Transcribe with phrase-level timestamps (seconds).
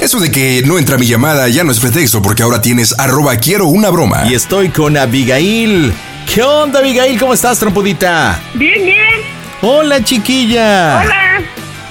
[0.00, 3.36] Eso de que no entra mi llamada ya no es pretexto porque ahora tienes arroba
[3.36, 4.24] quiero una broma.
[4.28, 5.92] Y estoy con Abigail.
[6.32, 7.18] ¿Qué onda, Abigail?
[7.18, 8.40] ¿Cómo estás, trompudita?
[8.54, 8.96] Bien, bien.
[9.62, 11.02] Hola, chiquilla.
[11.02, 11.42] Hola.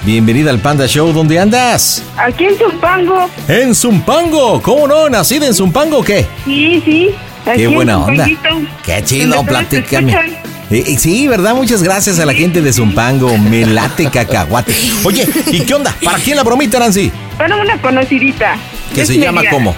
[0.02, 1.12] Bienvenida al Panda Show.
[1.12, 2.02] ¿Dónde andas?
[2.16, 3.30] Aquí en Zumpango.
[3.46, 4.60] En Zumpango.
[4.62, 5.08] ¿Cómo no?
[5.08, 6.26] ¿Nacida en Zumpango o qué?
[6.44, 7.10] Sí, sí.
[7.46, 8.26] Aquí Qué en buena onda.
[8.84, 10.39] Qué chido, platícame.
[10.70, 11.54] Eh, eh, sí, ¿verdad?
[11.54, 13.36] Muchas gracias a la gente de Zumpango.
[13.38, 14.72] Me late cacahuate.
[15.04, 15.94] Oye, ¿y qué onda?
[16.04, 17.10] ¿Para quién la bromita, Nancy?
[17.36, 18.56] Para una conocidita.
[18.94, 19.74] ¿Que Es se llama cómo?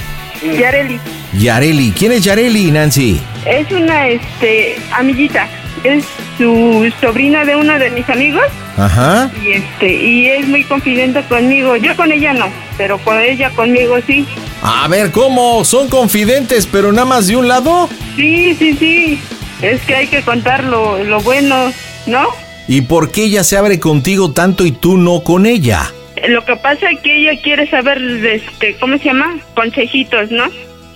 [0.59, 1.01] Yareli.
[1.39, 1.93] Yareli.
[1.93, 3.21] ¿Quién es Yareli, Nancy?
[3.47, 5.49] Es una, este, amiguita.
[5.83, 6.05] Es
[6.37, 8.45] su sobrina de uno de mis amigos
[8.77, 9.31] Ajá.
[9.43, 11.77] y este y es muy confidente conmigo.
[11.77, 14.27] Yo con ella no, pero con ella conmigo sí.
[14.63, 15.65] A ver, ¿cómo?
[15.65, 17.89] ¿Son confidentes, pero nada más de un lado?
[18.15, 19.21] Sí, sí, sí.
[19.63, 21.73] Es que hay que contar lo, lo bueno,
[22.07, 22.27] ¿no?
[22.69, 25.93] ¿Y por qué ella se abre contigo tanto y tú no con ella?
[26.29, 29.39] Lo que pasa es que ella quiere saber, este, ¿cómo se llama?
[29.55, 30.45] Consejitos, ¿no?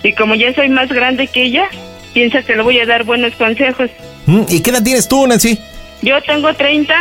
[0.03, 1.67] Y como ya soy más grande que ella,
[2.13, 3.89] piensa que le voy a dar buenos consejos.
[4.25, 4.41] ¿Mm?
[4.49, 5.59] ¿Y qué edad tienes tú, Nancy?
[6.01, 6.93] Yo tengo 30,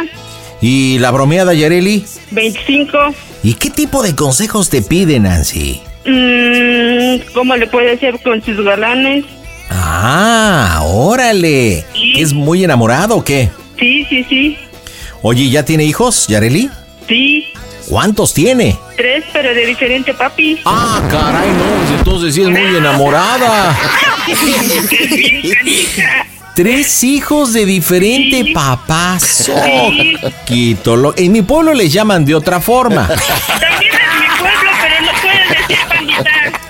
[0.61, 2.05] ¿Y la bromeada Yareli?
[2.31, 2.99] 25.
[3.43, 5.83] ¿Y qué tipo de consejos te pide, Nancy?
[6.07, 9.25] mm, ¿Cómo le puede hacer con sus galanes?
[9.71, 11.85] Ah, órale.
[11.93, 12.15] Sí.
[12.19, 13.51] ¿Es muy enamorado o qué?
[13.79, 14.57] Sí, sí, sí.
[15.23, 16.71] Oye, ¿ya tiene hijos, Yareli?
[17.09, 17.47] Sí,
[17.89, 18.77] ¿Cuántos tiene?
[18.97, 20.61] tres, pero de diferente papi.
[20.65, 23.77] Ah, caray, no, entonces sí es muy enamorada.
[26.55, 28.53] Tres hijos de diferente Sí.
[28.55, 29.19] papá.
[29.21, 29.53] Sí.
[30.47, 33.07] Quito lo- En mi pueblo les llaman de otra forma.
[33.07, 33.93] También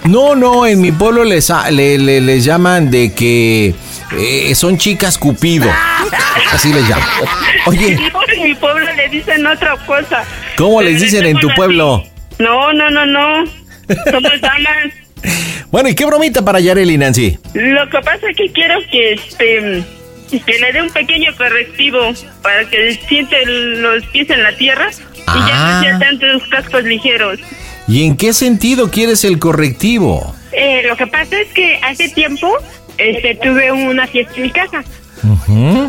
[0.09, 3.75] No, no, en mi pueblo les, a- le- le- les llaman de que
[4.17, 5.69] eh, son chicas cupido.
[6.53, 7.09] Así les llaman.
[7.67, 7.99] Oye,
[8.37, 10.25] en mi pueblo le dicen otra cosa.
[10.56, 12.05] ¿cómo les dicen en tu pueblo?
[12.39, 13.44] No, no, no, no.
[14.11, 14.93] Somos damas.
[15.72, 17.38] Bueno, ¿y qué bromita para Yareli, Nancy?
[17.55, 19.83] Lo que pasa es que quiero que este
[20.44, 21.99] que le dé un pequeño correctivo
[22.43, 25.75] para que siente los pies en la tierra y ya Ah.
[25.77, 27.38] no sea tantos cascos ligeros.
[27.88, 30.35] ¿Y en qué sentido quieres el correctivo?
[30.53, 32.53] Eh, lo que pasa es que hace tiempo
[32.99, 34.83] este tuve una fiesta en mi casa.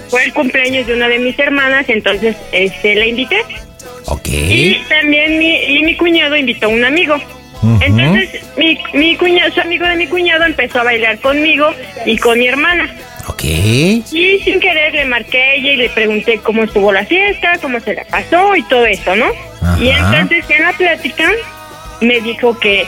[0.09, 3.37] Fue el cumpleaños de una de mis hermanas, entonces este la invité.
[4.05, 4.27] Ok.
[4.27, 7.15] Y también mi, y mi cuñado invitó a un amigo.
[7.81, 11.67] Entonces, mi, mi cuñado, su amigo de mi cuñado empezó a bailar conmigo
[12.05, 12.95] y con mi hermana.
[13.27, 13.43] Ok.
[13.43, 17.79] Y sin querer le marqué a ella y le pregunté cómo estuvo la fiesta, cómo
[17.79, 19.25] se la pasó y todo eso, ¿no?
[19.79, 21.29] Y entonces en la plática
[22.01, 22.85] me dijo que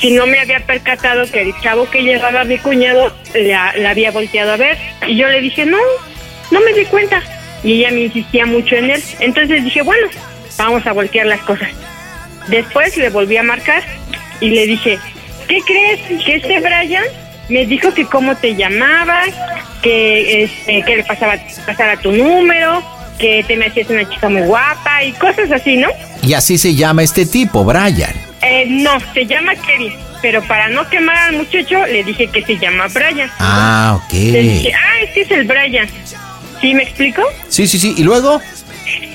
[0.00, 4.10] si no me había percatado que el chavo que llevaba a mi cuñado la, había
[4.10, 4.76] volteado a ver.
[5.06, 5.78] Y yo le dije, no,
[6.50, 7.22] no me di cuenta.
[7.62, 9.02] Y ella me insistía mucho en él.
[9.20, 10.06] Entonces dije, bueno,
[10.58, 11.68] vamos a voltear las cosas.
[12.48, 13.82] Después le volví a marcar
[14.40, 14.98] y le dije,
[15.48, 16.22] ¿qué crees?
[16.24, 17.04] Que este Brian
[17.48, 19.30] me dijo que cómo te llamabas,
[19.82, 22.82] que, este, que le pasaba, pasara tu número,
[23.18, 25.88] que te me hacías una chica muy guapa y cosas así, ¿no?
[26.22, 28.12] Y así se llama este tipo, Brian.
[28.48, 32.56] Eh, no, se llama Kevin, pero para no quemar al muchacho le dije que se
[32.58, 33.30] llama Brian.
[33.40, 34.12] Ah, ok.
[34.12, 35.88] Le dije, ah, este es el Brian.
[36.60, 37.22] ¿Sí me explico?
[37.48, 37.94] Sí, sí, sí.
[37.98, 38.40] ¿Y luego?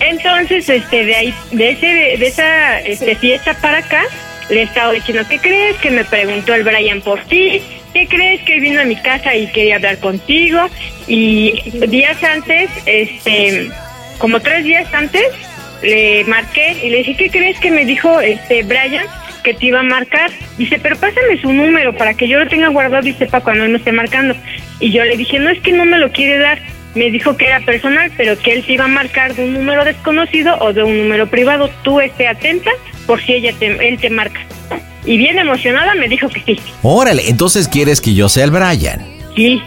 [0.01, 4.03] Entonces, este, de ahí, de ese, de esa este, fiesta para acá,
[4.49, 5.77] le he estado diciendo, ¿qué crees?
[5.77, 7.61] Que me preguntó el Brian por ti.
[7.93, 8.41] ¿Qué crees?
[8.43, 10.67] Que vino a mi casa y quería hablar contigo.
[11.07, 11.53] Y
[11.87, 13.71] días antes, este,
[14.17, 15.23] como tres días antes,
[15.81, 19.05] le marqué y le dije, ¿qué crees que me dijo este Brian?
[19.43, 20.31] Que te iba a marcar.
[20.57, 23.71] Dice, pero pásame su número para que yo lo tenga guardado y sepa cuando él
[23.71, 24.35] me esté marcando.
[24.79, 26.59] Y yo le dije, no es que no me lo quiere dar.
[26.95, 29.85] Me dijo que era personal, pero que él te iba a marcar de un número
[29.85, 31.69] desconocido o de un número privado.
[31.83, 32.71] Tú esté atenta
[33.07, 34.41] por si ella te, él te marca.
[35.05, 36.59] Y bien emocionada me dijo que sí.
[36.83, 39.05] Órale, entonces quieres que yo sea el Brian.
[39.35, 39.61] Sí.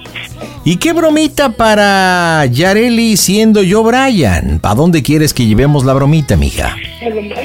[0.64, 4.58] ¿Y qué bromita para Yareli siendo yo Brian?
[4.60, 6.74] ¿Para dónde quieres que llevemos la bromita, mija?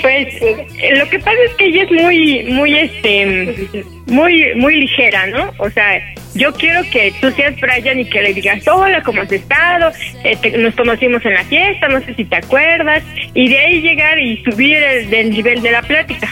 [0.01, 3.67] Pues eh, lo que pasa es que ella es muy, muy, este,
[4.07, 5.51] muy, muy ligera, ¿no?
[5.59, 5.99] O sea,
[6.33, 9.91] yo quiero que tú seas Brian y que le digas, hola, ¿cómo has estado?
[10.23, 13.03] Eh, te- nos conocimos en la fiesta, no sé si te acuerdas.
[13.33, 16.29] Y de ahí llegar y subir el, del nivel de la plática.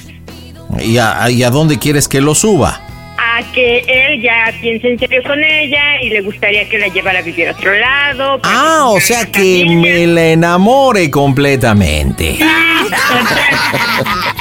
[0.81, 2.81] ¿Y a, y a dónde quieres que lo suba?
[3.17, 7.19] A que él ya piense en serio con ella y le gustaría que la llevara
[7.19, 8.39] a vivir a otro lado.
[8.43, 12.37] Ah, o sea que me la enamore completamente.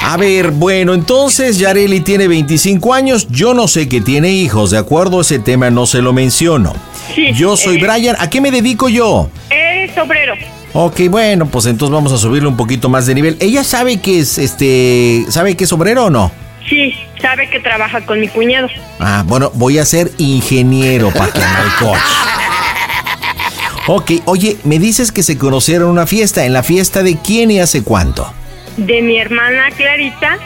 [0.01, 4.77] A ver, bueno, entonces Yareli tiene 25 años, yo no sé que tiene hijos, de
[4.77, 6.73] acuerdo, ese tema no se lo menciono.
[7.13, 7.79] Sí, Yo soy eh.
[7.81, 9.29] Brian, ¿a qué me dedico yo?
[9.49, 10.35] Es obrero.
[10.73, 13.37] Ok, bueno, pues entonces vamos a subirle un poquito más de nivel.
[13.39, 16.31] ¿Ella sabe que es este, sabe que es obrero o no?
[16.69, 18.67] Sí, sabe que trabaja con mi cuñado.
[18.99, 22.01] Ah, bueno, voy a ser ingeniero para que el coche.
[23.87, 26.45] Ok, oye, me dices que se conocieron en una fiesta.
[26.45, 28.31] ¿En la fiesta de quién y hace cuánto?
[28.75, 30.37] De mi hermana Clarita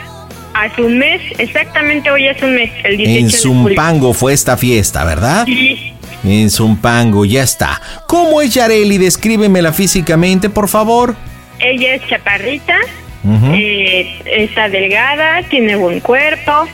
[0.54, 3.32] hace un mes, exactamente hoy hace un mes, el 18 En de.
[3.32, 5.44] Zumpango fue esta fiesta, ¿verdad?
[5.46, 5.92] Sí,
[6.24, 7.80] En Zumpango, ya está.
[8.06, 8.96] ¿Cómo es Yareli?
[8.98, 11.16] Descríbemela físicamente, por favor.
[11.58, 12.76] ella es chaparrita,
[13.24, 16.66] Eh, está delgada, tiene buen cuerpo,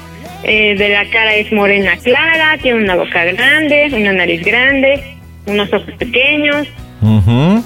[0.44, 5.02] eh, de la cara es morena clara, tiene una boca grande, una nariz grande,
[5.46, 6.66] unos ojos pequeños,
[7.02, 7.62] Ujú.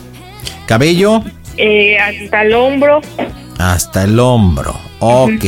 [0.66, 1.22] Cabello
[1.56, 3.00] eh, hasta el hombro.
[3.58, 4.74] hasta el hombro.
[5.00, 5.44] Ok.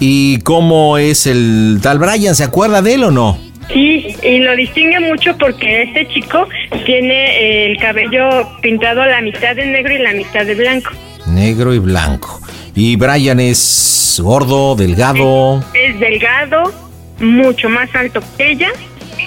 [0.00, 2.34] ¿Y cómo es el tal Brian?
[2.34, 3.38] ¿Se acuerda de él o no?
[3.72, 6.46] Sí, y lo distingue mucho porque este chico
[6.84, 8.28] tiene eh, el cabello
[8.60, 10.90] pintado a la mitad de negro y la mitad de blanco.
[11.26, 12.40] Negro y blanco.
[12.74, 15.62] ¿Y Brian es gordo, delgado?
[15.74, 16.72] Es delgado,
[17.18, 18.70] mucho más alto que ella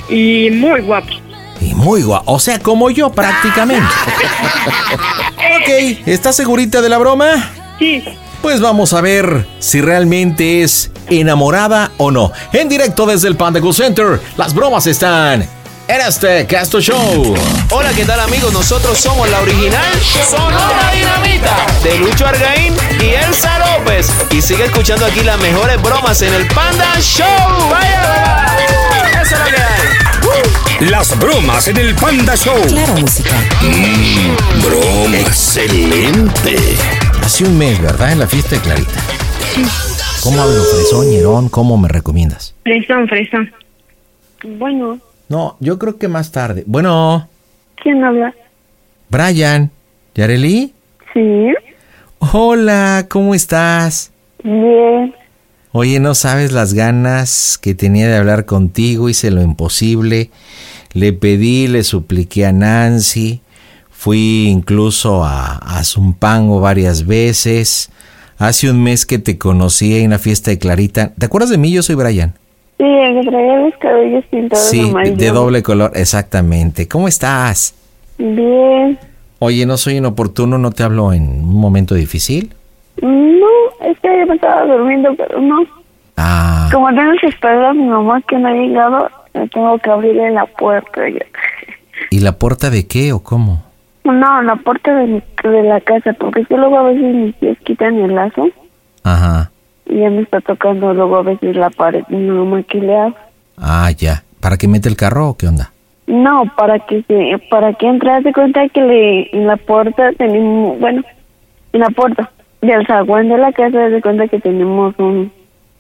[0.09, 1.09] y muy guapo.
[1.62, 2.31] Y muy guapo.
[2.33, 3.86] O sea, como yo prácticamente.
[5.38, 7.51] ok, ¿estás segurita de la broma?
[7.80, 8.03] Sí,
[8.42, 12.31] Pues vamos a ver si realmente es enamorada o no.
[12.51, 15.47] En directo desde el Panda Cool Center, las bromas están
[15.87, 17.35] en este Casto Show.
[17.71, 18.51] Hola, ¿qué tal amigos?
[18.53, 19.99] Nosotros somos la original
[20.29, 24.09] Sonora Dinamita de Lucho Argaín y Elsa López.
[24.31, 27.69] Y sigue escuchando aquí las mejores bromas en el Panda Show.
[27.69, 28.45] ¡Vaya!
[29.21, 30.89] Eso es lo que hay.
[30.89, 32.61] Las bromas en el Panda Show.
[32.68, 33.35] Claro, música.
[34.63, 35.18] Broma.
[35.18, 36.57] Excelente.
[37.23, 38.11] Hace un mes, ¿verdad?
[38.11, 39.01] En la fiesta de Clarita.
[40.21, 41.49] ¿Cómo hablo, fresón, ñerón?
[41.49, 42.56] ¿Cómo me recomiendas?
[42.63, 43.54] fresón, fresón.
[44.44, 46.63] Bueno, No, yo creo que más tarde.
[46.67, 47.27] Bueno,
[47.81, 48.33] ¿quién habla?
[49.09, 49.71] Brian,
[50.13, 50.73] ¿Yareli?
[51.13, 51.47] Sí,
[52.19, 54.11] Hola, ¿cómo estás?
[54.44, 55.13] bien.
[55.71, 60.29] Oye, no sabes las ganas que tenía de hablar contigo, hice lo imposible.
[60.94, 63.41] Le pedí, le supliqué a Nancy,
[63.91, 67.89] fui incluso a, a Zumpango varias veces.
[68.37, 71.11] Hace un mes que te conocí en la fiesta de Clarita.
[71.17, 71.71] ¿Te acuerdas de mí?
[71.71, 72.35] Yo soy Brian.
[72.77, 76.87] Sí, el que traía los cabellos pintados Sí, de, doble color, exactamente.
[76.87, 77.73] ¿Cómo estás?
[78.17, 78.97] Bien.
[79.39, 82.53] Oye, no soy inoportuno, no te hablo en un momento difícil.
[83.01, 83.47] No,
[83.81, 85.57] es que yo me estaba durmiendo, pero no.
[86.17, 89.89] Ah, Como tengo que esperar a mi mamá que no ha llegado, le tengo que
[89.89, 91.01] abrirle la puerta.
[91.09, 91.25] ya.
[92.09, 93.63] ¿y la puerta de qué o cómo?
[94.03, 97.35] No, la puerta de, mi- de la casa, porque es que luego a veces mis
[97.35, 98.47] pies quitan el lazo
[99.03, 99.51] Ajá.
[99.85, 102.04] Y ya me está tocando luego a veces la pared.
[102.68, 103.15] ¿qué le hago?
[103.57, 104.23] Ah, ya.
[104.39, 105.71] ¿Para que mete el carro o qué onda?
[106.07, 111.01] No, para que se, para que de cuenta que le, en la puerta tenemos, bueno,
[111.73, 115.31] en la puerta del zaguán de la casa de cuenta que tenemos un,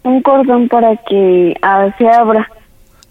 [0.03, 2.49] un cordón para que ah, se abra.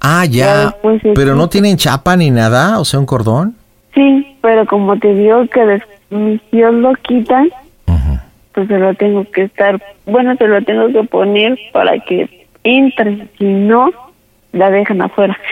[0.00, 0.74] Ah, Ya
[1.14, 3.54] Pero no tienen chapa ni nada, o sea, un cordón.
[3.94, 7.48] Sí, pero como te digo que mis tíos lo quitan,
[8.54, 13.28] pues se lo tengo que estar, bueno, se lo tengo que poner para que entre,
[13.38, 13.90] si no,
[14.52, 15.36] la dejan afuera.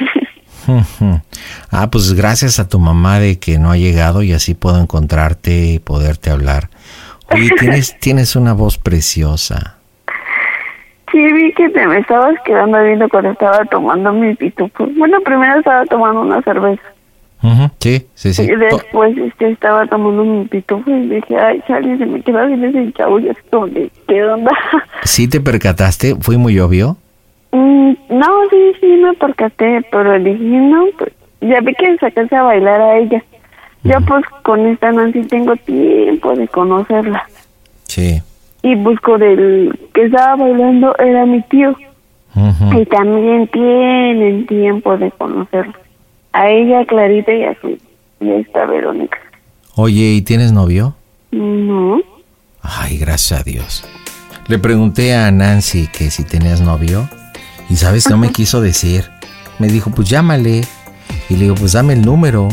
[1.73, 5.51] Ah, pues gracias a tu mamá de que no ha llegado y así puedo encontrarte
[5.67, 6.69] y poderte hablar.
[7.35, 9.79] Oye, tienes, tienes una voz preciosa.
[11.11, 14.87] sí, vi que te me estabas quedando viendo cuando estaba tomando mi pitufo.
[14.97, 16.92] Bueno, primero estaba tomando una cerveza.
[17.43, 18.43] Ujú, Sí, sí, sí.
[18.43, 22.65] Y después este, estaba tomando mi pitufo y dije, ay, Charlie, se me queda bien
[22.65, 23.19] ese chavo.
[23.19, 24.53] Y es como de, ¿qué onda?
[25.05, 26.15] ¿Sí te percataste?
[26.21, 26.97] ¿Fue muy obvio?
[27.51, 32.43] Mm, no, sí, sí me percaté, pero dije, no, pues ya vi que sacarse a
[32.43, 33.23] bailar a ella.
[33.85, 37.29] Yo pues con esta Nancy tengo tiempo de conocerla.
[37.85, 38.23] Sí.
[38.63, 41.77] Y busco del que estaba bailando era mi tío.
[42.35, 45.75] Y también tienen tiempo de conocerla.
[46.33, 47.79] A ella, Clarita y a su
[48.21, 49.19] y a esta Verónica.
[49.75, 50.95] Oye, ¿y tienes novio?
[51.31, 52.01] No.
[52.63, 53.85] Ay, gracias a Dios.
[54.49, 57.09] Le pregunté a Nancy que si tenías novio
[57.69, 59.11] y sabes, no me quiso decir.
[59.59, 60.63] Me dijo, pues llámale.
[61.29, 62.49] Y le digo, pues dame el número.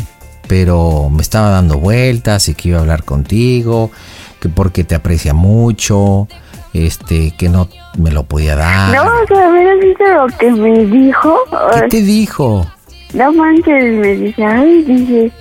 [0.47, 3.91] Pero me estaba dando vueltas y que iba a hablar contigo,
[4.39, 6.27] que porque te aprecia mucho,
[6.73, 7.69] este, que no
[7.99, 8.95] me lo podía dar.
[8.95, 11.37] No, o sea, mira, ¿viste lo que me dijo?
[11.81, 12.65] ¿Qué te dijo?
[13.13, 15.31] No manches, me dice, ay, dice,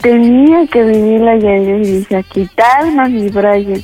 [0.00, 3.82] tenía que venir la Yair, dice, a quitarnos mi Brian.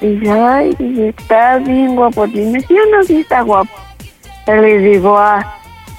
[0.00, 2.26] Dice, ay, dice, está bien guapo.
[2.26, 3.70] Dime, sí o no, sí está guapo.
[4.46, 5.56] Le digo, ah,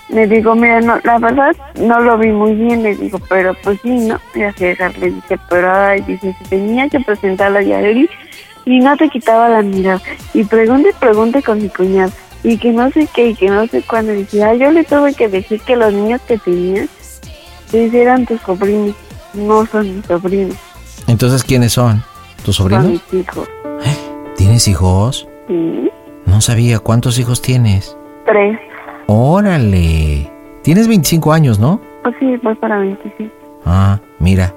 [0.09, 3.79] le digo, mira, no, la verdad, no lo vi muy bien, le digo, pero pues
[3.81, 4.19] sí, ¿no?
[4.35, 8.09] Y así dejarle, dice, pero ay, dice, tenía que presentar a Yair
[8.65, 10.01] y no te quitaba la mirada.
[10.33, 12.11] Y pregunte, pregunte con mi cuñado.
[12.47, 14.13] Y que no sé qué, y que no sé cuándo.
[14.13, 16.87] Dice, ah, yo le tuve que decir que los niños que tenías,
[17.73, 18.95] eran tus sobrinos,
[19.33, 20.55] no son mis sobrinos,
[21.07, 22.03] Entonces, ¿quiénes son?
[22.43, 23.01] ¿Tus son sobrinos?
[23.11, 23.47] mis hijos.
[24.37, 25.27] ¿Tienes hijos?
[25.47, 25.89] Sí,
[26.25, 26.79] No sabía.
[26.79, 27.97] ¿Cuántos hijos tienes?
[28.25, 28.57] tres.
[29.07, 30.29] Órale.
[30.63, 31.79] Tienes 25 años, ¿no?
[32.03, 33.31] Pues sí, voy para 25.
[33.65, 34.53] Ah, mira.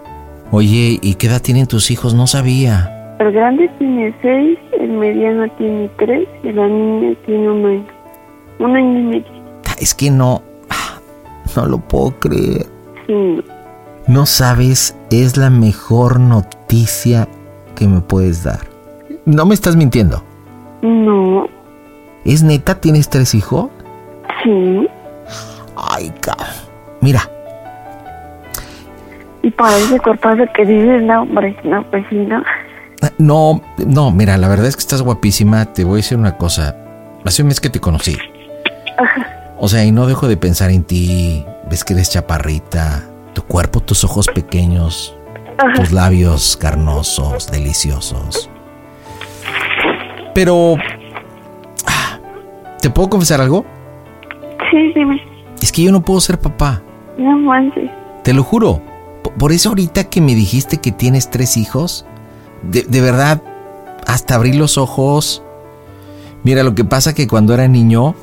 [0.50, 2.14] Oye, ¿y qué edad tienen tus hijos?
[2.14, 2.98] No sabía.
[3.19, 7.87] El grande tiene seis, el mediano tiene tres y la niña tiene un año.
[8.61, 9.27] Un año y medio.
[9.79, 10.43] Es que no.
[11.57, 12.67] No lo puedo creer.
[13.07, 13.43] Sí.
[14.07, 17.27] No sabes, es la mejor noticia
[17.75, 18.61] que me puedes dar.
[19.25, 20.23] No me estás mintiendo.
[20.83, 21.49] No.
[22.25, 22.81] ¿Es neta?
[22.81, 23.71] ¿Tienes tres hijos?
[24.45, 24.89] Sí.
[25.75, 26.47] Ay, cabrón.
[27.01, 27.23] Mira,
[29.43, 32.43] Y para ese cuerpazo que dices, no, hombre, no, pues sí, no.
[33.19, 35.67] No, no, mira, la verdad es que estás guapísima.
[35.73, 36.76] Te voy a decir una cosa.
[37.25, 38.17] Hace un mes que te conocí.
[39.59, 41.45] O sea, y no dejo de pensar en ti.
[41.69, 43.05] Ves que eres chaparrita.
[43.35, 45.17] Tu cuerpo, tus ojos pequeños.
[45.75, 48.49] Tus labios carnosos, deliciosos.
[50.35, 50.76] Pero...
[51.87, 52.19] ah,
[52.81, 53.64] ¿Te puedo confesar algo?
[54.71, 55.21] Sí, dime.
[55.61, 56.83] Es que yo no puedo ser papá.
[57.17, 57.90] No manches.
[58.23, 58.81] Te lo juro.
[59.37, 62.07] Por eso ahorita que me dijiste que tienes tres hijos,
[62.62, 63.43] de, de verdad,
[64.07, 65.43] hasta abrí los ojos.
[66.43, 68.15] Mira, lo que pasa que cuando era niño,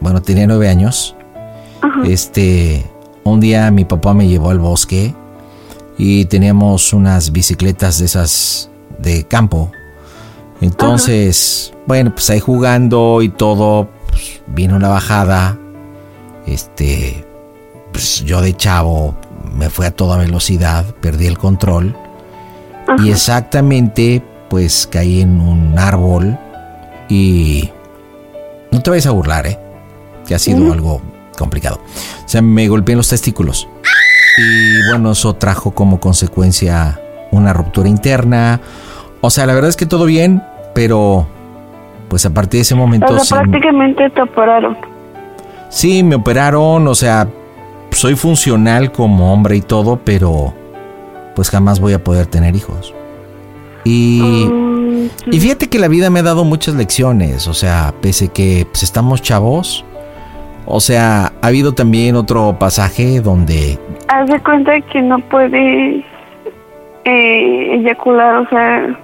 [0.00, 1.14] bueno, tenía nueve años,
[2.04, 2.90] este,
[3.24, 5.14] un día mi papá me llevó al bosque
[5.98, 9.70] y teníamos unas bicicletas de esas de campo.
[10.60, 15.58] Entonces, bueno, pues ahí jugando y todo, pues, vino una bajada,
[16.46, 17.26] este,
[17.92, 19.14] pues yo de chavo
[19.54, 21.94] me fui a toda velocidad, perdí el control
[22.98, 26.38] y exactamente pues caí en un árbol
[27.08, 27.70] y
[28.70, 29.58] no te vayas a burlar, ¿eh?
[30.26, 31.00] Que ha sido algo
[31.38, 31.80] complicado.
[32.24, 33.68] O sea, me golpeé en los testículos
[34.38, 37.00] y bueno, eso trajo como consecuencia
[37.30, 38.60] una ruptura interna.
[39.20, 40.42] O sea, la verdad es que todo bien,
[40.74, 41.26] pero
[42.08, 44.76] pues a partir de ese momento O sea, prácticamente te operaron.
[45.68, 47.28] Sí, me operaron, o sea,
[47.90, 50.54] soy funcional como hombre y todo, pero
[51.36, 52.92] pues jamás voy a poder tener hijos.
[53.84, 54.50] Y,
[55.26, 58.82] y fíjate que la vida me ha dado muchas lecciones, o sea, pese que pues,
[58.82, 59.84] estamos chavos,
[60.64, 63.78] o sea, ha habido también otro pasaje donde
[64.08, 66.04] Haz de cuenta que no puedes
[67.04, 68.98] eh, eyacular, o sea,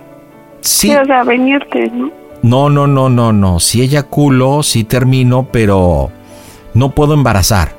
[0.63, 2.11] sí, o sea, venirte, ¿no?
[2.43, 6.11] no, no, no, no, no, sí eyaculo, sí termino, pero
[6.75, 7.77] no puedo embarazar.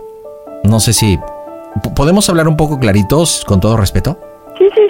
[0.63, 1.19] No sé si...
[1.95, 4.19] ¿Podemos hablar un poco claritos, con todo respeto?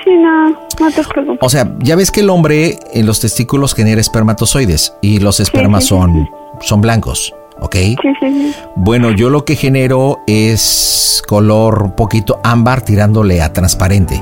[0.04, 1.40] Sí, sí, sí, no, no te preocupes.
[1.42, 5.84] O sea, ya ves que el hombre en los testículos genera espermatozoides y los espermas
[5.84, 6.30] sí, sí, son,
[6.62, 7.76] son blancos, ¿ok?
[7.76, 8.56] Sí, sí, sí.
[8.76, 14.22] Bueno, yo lo que genero es color un poquito ámbar tirándole a transparente.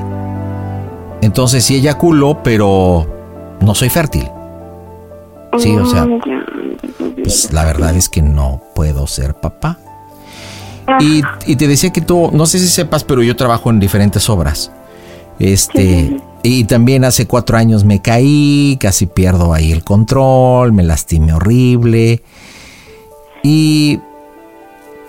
[1.20, 3.06] Entonces sí eyaculo, pero
[3.60, 4.28] no soy fértil.
[5.58, 6.44] Sí, o sea, ya.
[7.22, 9.78] pues la verdad es que no puedo ser papá.
[11.00, 14.28] Y, y te decía que tú, no sé si sepas, pero yo trabajo en diferentes
[14.28, 14.72] obras.
[15.38, 21.32] Este, y también hace cuatro años me caí, casi pierdo ahí el control, me lastimé
[21.32, 22.22] horrible.
[23.42, 24.00] Y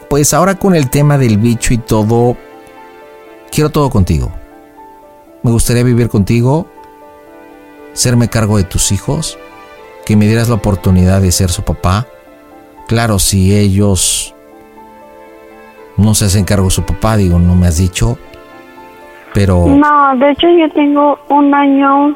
[0.10, 2.38] pues ahora con el tema del bicho y todo,
[3.52, 4.32] quiero todo contigo.
[5.42, 6.68] Me gustaría vivir contigo,
[7.94, 9.38] serme cargo de tus hijos,
[10.06, 12.08] que me dieras la oportunidad de ser su papá.
[12.88, 14.36] Claro, si ellos
[15.98, 18.18] no se hacen cargo de su papá, digo, no me has dicho,
[19.34, 22.16] pero No, de hecho yo tengo un año,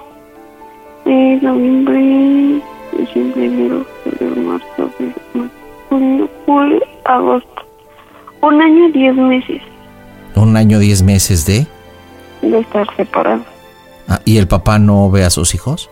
[1.06, 2.62] eh, noviembre,
[2.98, 4.92] diciembre, enero, febrero, marzo,
[5.90, 7.64] junio, julio, agosto.
[8.42, 9.62] Un año y diez meses
[10.38, 11.68] un año, diez meses de...
[12.42, 13.46] de estar separados.
[14.08, 15.90] Ah, ¿Y el papá no ve a sus hijos?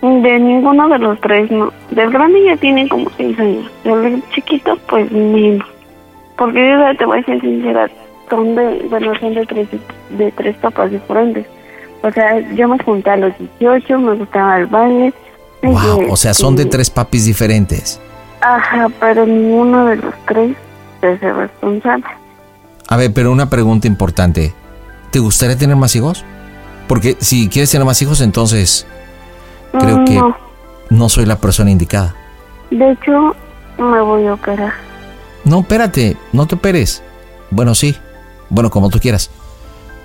[0.00, 1.72] De ninguno de los tres, no.
[1.90, 3.70] Del grande ya tienen como seis años.
[3.84, 5.66] Del chiquito, pues menos.
[6.38, 7.90] Porque yo te voy a ser sincera,
[8.30, 9.68] son de, bueno, son de tres,
[10.10, 11.46] de tres papás diferentes.
[12.02, 15.12] O sea, yo me junté a los 18, me gustaba el baile.
[15.62, 18.00] Wow, y, o sea, son de este, tres papis diferentes.
[18.40, 20.56] Ajá, pero ninguno de los tres
[21.02, 22.06] hace responsable.
[22.88, 24.54] A ver, pero una pregunta importante.
[25.10, 26.24] ¿Te gustaría tener más hijos?
[26.88, 28.86] Porque si quieres tener más hijos, entonces
[29.78, 30.36] creo Mm, que No,
[30.88, 32.14] no soy la persona indicada.
[32.70, 33.36] de hecho,
[33.78, 34.72] me voy a operar.
[35.44, 37.02] No, espérate, no te operes.
[37.50, 37.94] Bueno, sí.
[38.50, 39.30] Bueno, como tú quieras.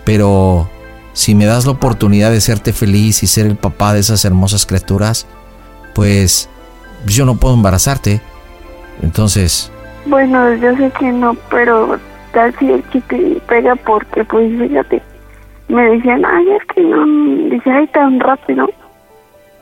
[0.05, 0.69] Pero
[1.13, 4.65] si me das la oportunidad de serte feliz y ser el papá de esas hermosas
[4.65, 5.27] criaturas,
[5.93, 6.49] pues
[7.05, 8.21] yo no puedo embarazarte.
[9.01, 9.71] Entonces,
[10.05, 11.97] Bueno, yo sé que no, pero
[12.31, 15.01] tal si el chiqui pega porque, pues, fíjate,
[15.67, 18.69] me decían, ay, es que no, dice, ay, tan rápido.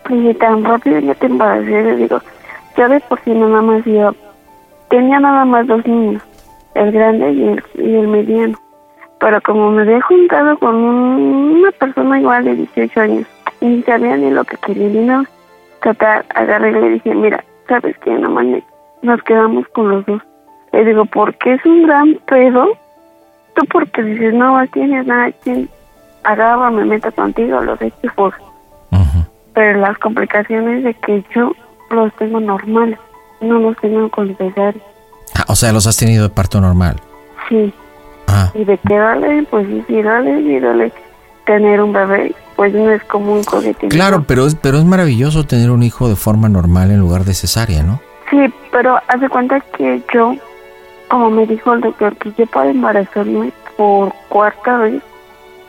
[0.09, 1.83] Dije, tan rápido ya te embaracé.
[1.83, 2.19] Le digo,
[2.75, 4.13] ya de por sí nada más yo
[4.89, 6.21] tenía nada más dos niños,
[6.75, 8.62] el grande y el, y el mediano.
[9.23, 13.25] Pero como me había juntado con un- una persona igual de 18 años,
[13.61, 15.23] y ni sabía ni lo que quería ni nada,
[15.81, 18.11] total, agarré y le dije, mira, ¿sabes qué?
[18.11, 18.65] No mames,
[19.01, 20.21] nos quedamos con los dos.
[20.73, 22.67] Le digo, porque es un gran pedo.
[23.55, 25.69] Tú porque dices, no, tienes nada, quien
[26.25, 28.37] agarra, me meto contigo, los y fuga.
[28.91, 29.23] ujú.
[29.53, 31.53] Pero las complicaciones de que yo
[31.91, 32.99] los tengo normales,
[33.39, 34.81] no los tengo con cesárea.
[35.33, 36.97] Ah, o sea, los has tenido de parto normal.
[37.47, 37.73] Sí,
[38.27, 40.91] Ah, y de que dale, pues sí, sí, dale, sí, dale.
[41.45, 43.87] Tener un bebé, pues no es como un cohete.
[43.89, 47.33] claro, pero es, pero es maravilloso tener un hijo de forma normal en lugar de
[47.33, 47.99] cesárea, ¿no?
[48.29, 48.37] Sí,
[48.71, 50.35] pero hace cuenta que yo,
[51.09, 55.01] como me dijo el doctor, que yo para embarazarme por cuarta vez,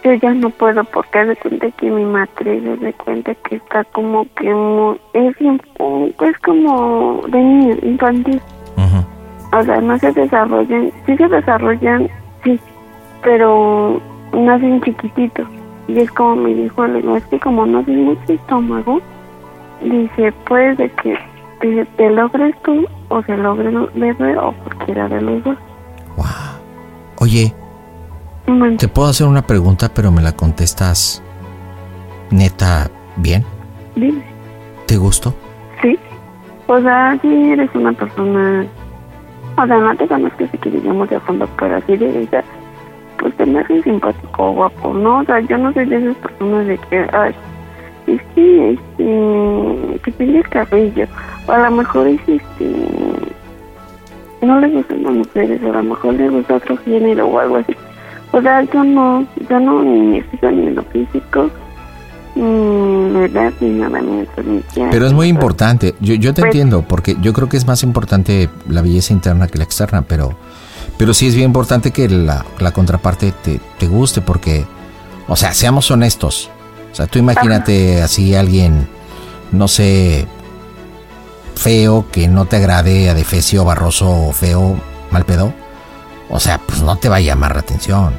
[0.04, 4.26] yo ya no puedo porque hace cuenta que mi matriz hace cuenta que está como
[4.36, 8.40] que mu- es, es como de niño, infantil.
[8.76, 9.58] Ujú.
[9.58, 12.08] O sea, no se desarrollan, sí se desarrollan,
[13.24, 14.00] pero
[14.32, 15.46] nacen chiquititos.
[15.88, 19.00] Y es como me dijo, le digo, es que como no hace mucho estómago,
[19.82, 21.18] dice, puede de que
[21.60, 25.56] te, te logres tú o se logre el bebé o cualquiera de los dos.
[26.16, 26.26] Wow.
[27.20, 27.52] Oye,
[28.46, 31.22] Bueno, te puedo hacer una pregunta, pero me la contestas
[32.30, 33.44] neta bien.
[33.96, 34.22] dime,
[34.86, 35.34] ¿Te gustó?
[35.82, 35.98] sí.
[36.66, 38.64] O sea, sí eres una persona,
[39.58, 42.26] o sea, no te conozco así que digamos de fondo, pero así de
[43.18, 45.20] pues te me haces simpático, guapo, ¿no?
[45.20, 47.34] O sea, yo no soy de esas personas de que, ay,
[48.06, 51.06] es que, este, que tienes cabello,
[51.46, 52.76] o a lo mejor es, este,
[54.42, 57.56] no le gustan las mujeres, o a lo mejor le gusta otro género o algo
[57.56, 57.74] así.
[58.32, 61.50] O sea, yo no, yo no ni me fijo ni en lo físico,
[64.90, 65.94] Pero es muy importante.
[66.00, 69.46] Yo, yo te Pues- entiendo, porque yo creo que es más importante la belleza interna
[69.46, 70.30] que la externa, pero,
[70.98, 74.66] pero sí es bien importante que la, la contraparte te, te guste, porque,
[75.28, 76.50] o sea, seamos honestos.
[76.92, 78.86] O sea, tú imagínate así alguien,
[79.50, 80.26] no sé,
[81.56, 84.78] feo, que no te agrade, adefesio, barroso, o feo,
[85.10, 85.52] mal pedo.
[86.30, 88.14] O sea, pues no te va a llamar la atención.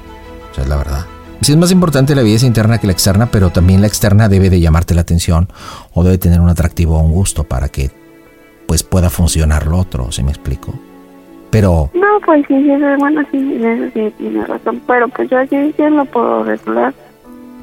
[0.52, 1.06] O sea, es la verdad.
[1.42, 4.50] Sí es más importante la belleza interna que la externa, pero también la externa debe
[4.50, 5.50] de llamarte la atención
[5.94, 7.92] o debe tener un atractivo o un gusto para que
[8.68, 10.74] pues pueda funcionar lo otro, ¿sí me explico?
[11.56, 12.68] Pero No, pues sí,
[13.00, 13.62] bueno, sí,
[13.94, 16.94] sí tiene razón, pero pues yo así ya lo puedo regular.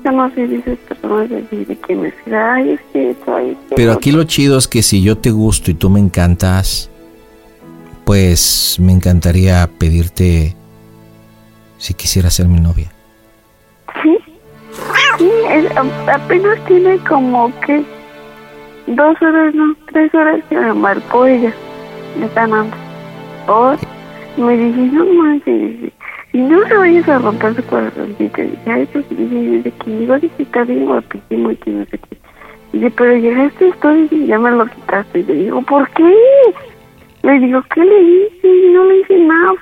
[0.02, 3.56] yo no sé de esas personas así de que me dicen, ay, es que que
[3.76, 6.88] Pero aquí lo chido es que si yo te gusto y tú me encantas,
[8.06, 10.56] pues me encantaría pedirte
[11.76, 12.90] si quisieras ser mi novia.
[14.02, 14.16] Sí,
[15.18, 15.70] sí, es-
[16.08, 17.84] apenas tiene como que
[18.86, 21.52] dos horas, no, tres horas que me marcó ella.
[22.18, 22.81] Me están dando.
[23.48, 23.74] Oh,
[24.36, 25.92] me dice, no manches,
[26.32, 28.42] si no se vayas a romper su corazoncito.
[28.42, 32.16] Dice, ay, pues dice, que dice, está bien guapísimo y que no sé qué.
[32.72, 35.20] Dice, pero llegaste esto y ya me lo quitaste.
[35.20, 36.14] Y le digo, ¿por qué?
[37.22, 38.70] Le digo, ¿qué le hice?
[38.72, 39.52] No le hice nada.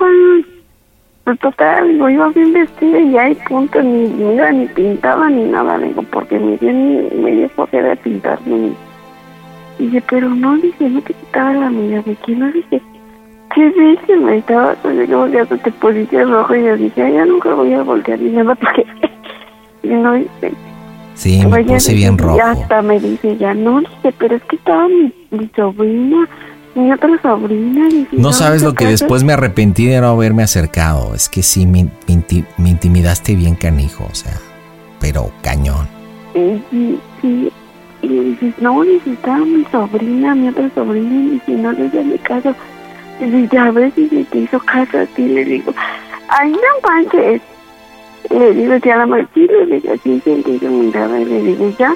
[1.24, 5.44] Pues total, digo, iba bien vestida y ya y punto, ni mira, ni pintaba ni
[5.44, 8.72] nada, digo, porque me dio, me dio de pintarme.
[9.78, 12.80] Y dice, pero no, dice, no te quitaba la mirada, de que no, dice,
[13.54, 14.16] ¿qué dice?
[14.16, 17.72] Me estaba, pues yo ya te pusiste rojo y yo dije, ay, ya nunca voy
[17.74, 18.86] a voltear ni nada, porque,
[19.82, 20.52] y no, dice,
[21.14, 22.38] Sí, me puse bien rojo.
[22.38, 26.26] Ya hasta me dice, ya no, dice, pero es que estaba mi, mi sobrina,
[26.74, 27.88] mi otra sobrina.
[27.88, 29.00] Dice, No sabes te lo que casas?".
[29.00, 31.14] después me arrepentí de no haberme acercado.
[31.14, 34.32] Es que sí, me, me inti- me intimidaste bien canijo, o sea,
[34.98, 35.86] pero cañón.
[36.34, 36.38] Y,
[36.74, 37.52] y, y,
[38.00, 42.18] y dices, no, dice, estaba mi sobrina, mi otra sobrina, y dice, no le hice
[42.22, 42.54] caso.
[43.20, 45.72] Y ya ves, dice, te hizo caso a ti, le digo,
[46.28, 47.42] ay, no manches.
[48.30, 51.94] Le digo, ya la marqué, le digo, así sentí su mirada, y le digo, ya.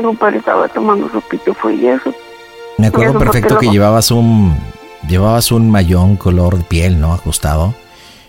[0.00, 2.14] No, pero estaba tomando pitufo y eso.
[2.78, 4.56] Me acuerdo perfecto que llevabas un
[5.06, 7.12] llevabas un mayón color de piel, ¿no?
[7.12, 7.74] Ajustado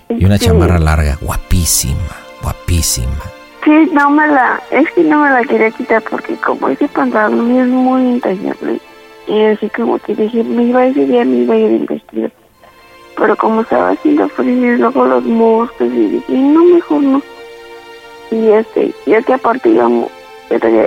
[0.10, 0.46] y una Sí.
[0.48, 3.22] chamarra larga, guapísima, guapísima.
[3.64, 7.56] Sí, no me la, es que no me la quería quitar porque como ese pantalón
[7.58, 8.82] es muy intallable
[9.28, 12.30] y así como que dije, me iba ese día, me iba a ir en vestido.
[13.18, 17.22] Pero como estaba haciendo frío y luego los moscos y dije, no, mejor no.
[18.32, 20.10] Y este, y es que aparte íbamos,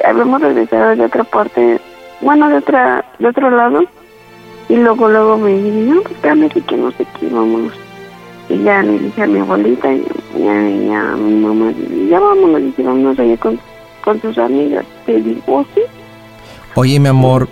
[0.04, 1.80] habíamos regresado de otra parte,
[2.20, 3.84] bueno, de otra, de otro lado.
[4.68, 7.72] Y luego, luego me dije, no, pues espérame que no sé qué, vámonos.
[8.48, 10.04] Y ya le dije a mi abuelita y
[10.38, 13.58] ya, y ya a mi mamá, y ya vámonos, dije, vámonos allá con,
[14.04, 14.84] con tus amigas.
[15.04, 15.82] Te digo, "Oh, sí,
[16.78, 17.48] Oye, mi amor,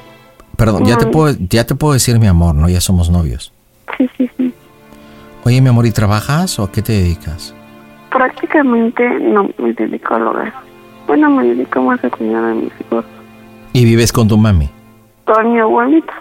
[0.57, 2.69] perdón, ya te puedo ya te puedo decir mi amor, ¿no?
[2.69, 3.53] Ya somos novios.
[3.99, 4.55] sí, sí, sí.
[5.45, 7.55] Oye, mi amor, ¿y trabajas o a qué te dedicas?
[8.11, 10.55] Prácticamente no me dedico al hogar.
[11.07, 13.05] Bueno, me dedico más a cuidar a mis hijos.
[13.73, 14.71] Y vives con tu mami.
[15.27, 16.15] Con mi abuelita.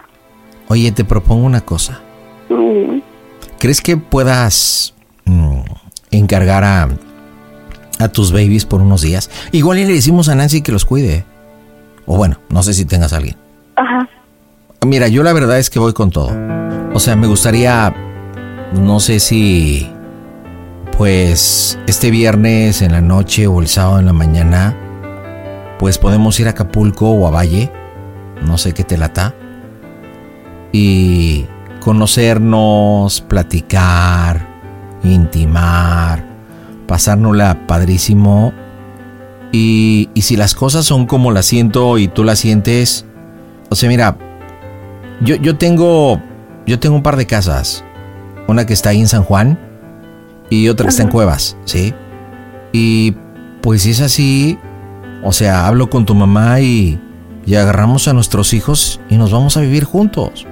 [0.67, 2.01] Oye, te propongo una cosa.
[2.49, 2.99] Mm,
[3.59, 4.93] ¿Crees que puedas
[5.25, 5.61] mm,
[6.11, 6.89] encargar a,
[7.99, 9.29] a tus babies por unos días?
[9.51, 11.23] Igual y le decimos a Nancy que los cuide.
[12.05, 13.37] O bueno, no sé si tengas a alguien.
[13.75, 14.09] Ajá.
[14.85, 16.31] Mira, yo la verdad es que voy con todo.
[16.93, 17.93] O sea, me gustaría,
[18.73, 19.89] no sé si,
[20.97, 24.77] pues, este viernes en la noche o el sábado en la mañana,
[25.79, 27.71] pues podemos ir a Acapulco o a Valle,
[28.45, 29.33] no sé qué te lata,
[30.73, 31.45] y
[31.79, 34.47] conocernos, platicar,
[35.03, 36.25] intimar,
[36.87, 38.53] pasárnosla padrísimo.
[39.53, 43.05] Y, y si las cosas son como las siento y tú las sientes,
[43.69, 44.17] o sea, mira,
[45.21, 46.19] yo, yo tengo
[46.65, 47.83] yo tengo un par de casas.
[48.47, 49.57] Una que está ahí en San Juan
[50.49, 51.93] y otra que está en Cuevas, ¿sí?
[52.71, 53.15] Y
[53.61, 54.57] pues si es así,
[55.23, 56.99] o sea, hablo con tu mamá y,
[57.45, 60.45] y agarramos a nuestros hijos y nos vamos a vivir juntos.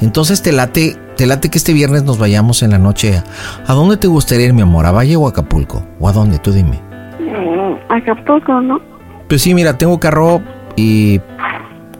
[0.00, 3.22] Entonces te late, te late que este viernes nos vayamos en la noche.
[3.66, 4.86] ¿A dónde te gustaría ir, mi amor?
[4.86, 5.84] ¿A Valle o a Acapulco?
[5.98, 6.38] ¿O a dónde?
[6.38, 6.80] Tú dime.
[7.20, 8.80] Mm, Acapulco, ¿no?
[9.28, 10.40] Pues sí, mira, tengo carro
[10.76, 11.20] y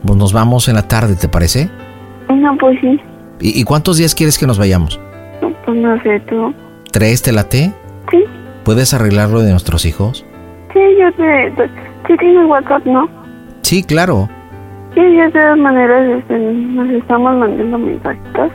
[0.05, 1.69] pues nos vamos en la tarde, ¿te parece?
[2.29, 3.01] No, pues sí.
[3.41, 5.01] ¿Y, y cuántos días quieres que nos vayamos?
[5.43, 6.55] No, Pues no sé, tú.
[6.93, 7.73] ¿Tres te late?
[8.11, 8.25] Sí,
[8.65, 10.25] ¿Puedes arreglar lo de nuestros hijos?
[10.73, 11.53] sí, yo te...
[12.07, 13.09] Sí tienes WhatsApp, ¿no?
[13.63, 14.29] Sí, claro.
[14.95, 18.51] Sí, de todas maneras este, nos estamos mandando mensajitos.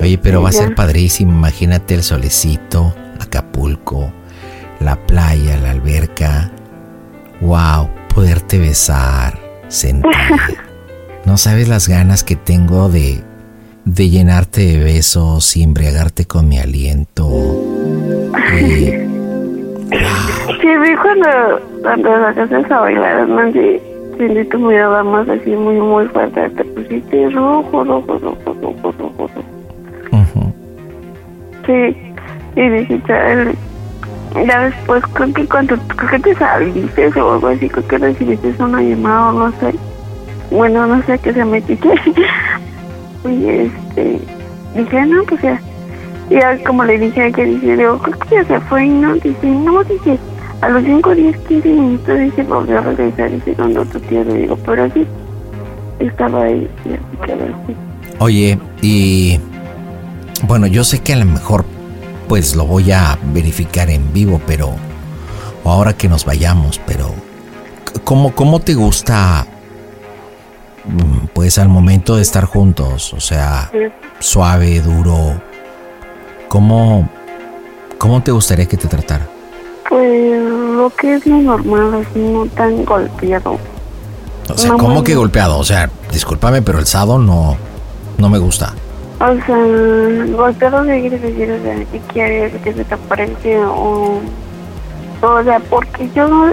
[0.00, 1.32] Oye, pero va a ser padrísimo.
[1.32, 4.12] Imagínate el solecito, Acapulco,
[4.80, 6.50] la playa, la alberca.
[7.40, 9.38] Wow, poderte besar,
[9.72, 10.10] sentir.
[11.24, 13.20] No sabes las ganas que tengo de,
[13.84, 17.28] de llenarte de besos y embriagarte con mi aliento.
[18.60, 18.92] Y-
[20.60, 23.78] Sí, vi cuando, cuando sacaste a bailar, Nancy,
[24.18, 26.48] sentí tu mirada más así muy, muy fuerte.
[26.50, 29.42] Te pusiste rojo, rojo, rojo, rojo, rojo, rojo.
[30.12, 30.52] Ujú.
[31.66, 31.96] Sí,
[32.56, 33.54] y dije, chale.
[34.34, 38.54] Ya después, creo que cuando, creo que te saliste o algo así, creo que recibiste
[38.58, 39.74] una llamada o no sé.
[40.50, 41.88] Bueno, no sé qué se me quité.
[43.24, 44.20] y este,
[44.74, 45.60] dije, no, pues ya.
[46.30, 48.88] Y ya como le dije a que dice, digo, creo que ya se fue y
[48.88, 50.18] no, dice, no, dice,
[50.60, 54.34] A los 5, 10, 15 minutos dice, volvió a regresar dice, donde otro tío le
[54.34, 55.06] digo, pero sí,
[55.98, 57.76] estaba ahí y así quedó así.
[58.18, 59.40] Oye, y
[60.46, 61.64] bueno, yo sé que a lo mejor
[62.32, 64.70] pues lo voy a verificar en vivo, pero
[65.64, 67.10] o ahora que nos vayamos, pero
[68.04, 69.46] ¿cómo, cómo te gusta
[70.86, 73.12] mm, pues al momento de estar juntos?
[73.12, 73.70] O sea,
[74.18, 75.42] suave, duro.
[76.48, 77.06] ¿Cómo,
[77.98, 79.28] cómo te gustaría que te tratara?
[79.90, 83.58] Pues lo que es lo normal, así no tan golpeado.
[84.48, 85.58] O sea, No, ¿cómo que golpeado?
[85.58, 87.58] O sea, discúlpame, pero el sado no,
[88.16, 88.72] no me gusta.
[89.24, 93.58] O sea, golpeado de quiere decir, o sea, ¿qué quieres que se te aparece?
[93.64, 94.20] O,
[95.22, 96.52] o sea, porque yo,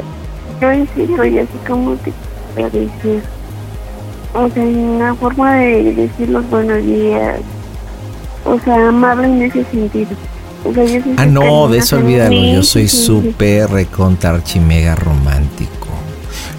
[0.62, 2.13] yo en sí soy así como te
[2.63, 3.23] a decir.
[4.36, 7.39] O sea, una forma de decir los buenos días.
[8.45, 10.12] O sea, amable en ese sentido.
[10.63, 12.29] O sea, yo Ah, no, de eso olvídalo.
[12.29, 13.05] mí, Yo soy sí, sí, sí.
[13.05, 15.88] súper recontra archimega romántico.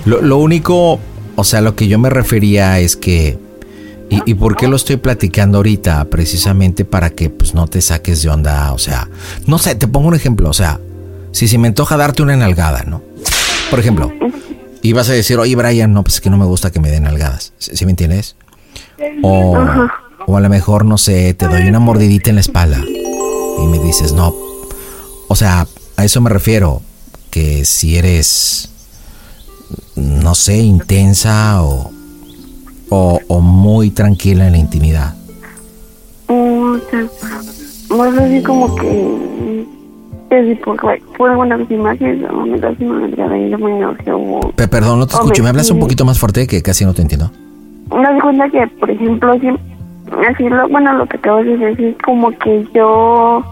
[0.06, 0.98] Lo, lo único,
[1.36, 3.38] o sea, lo que yo me refería es que.
[4.10, 6.04] ¿Y, por qué lo estoy platicando ahorita?
[6.06, 8.72] Precisamente para que pues no te saques de onda.
[8.72, 9.08] O sea,
[9.46, 10.50] no sé, te pongo un ejemplo.
[10.50, 10.80] O sea,
[11.30, 13.02] si se me antoja darte una nalgada, ¿no?
[13.70, 14.12] Por ejemplo,
[14.82, 16.90] y vas a decir, oye, Brian, no, pues es que no me gusta que me
[16.90, 17.52] den nalgadas.
[17.58, 18.34] ¿Sí, sí me entiendes?
[19.22, 19.56] O,
[20.26, 23.78] o a lo mejor, no sé, te doy una mordidita en la espalda y me
[23.78, 24.34] dices, no.
[25.28, 26.82] O sea, a eso me refiero,
[27.30, 28.70] que si eres,
[29.94, 31.92] no sé, intensa o,
[32.90, 35.14] o, o muy tranquila en la intimidad.
[36.28, 37.06] O sea,
[37.96, 39.40] más así como que.
[40.30, 40.76] Si por,
[41.18, 44.52] por alguna vez imagen, o me una nalgada y no me.
[44.54, 45.42] Pe- perdón, no te escucho.
[45.42, 45.80] ¿Me hablas un sí.
[45.82, 47.32] poquito más fuerte que casi no te entiendo?
[47.92, 51.96] Me das cuenta que, por ejemplo, si, así lo, bueno, lo que acabas de decir,
[52.04, 53.44] como que yo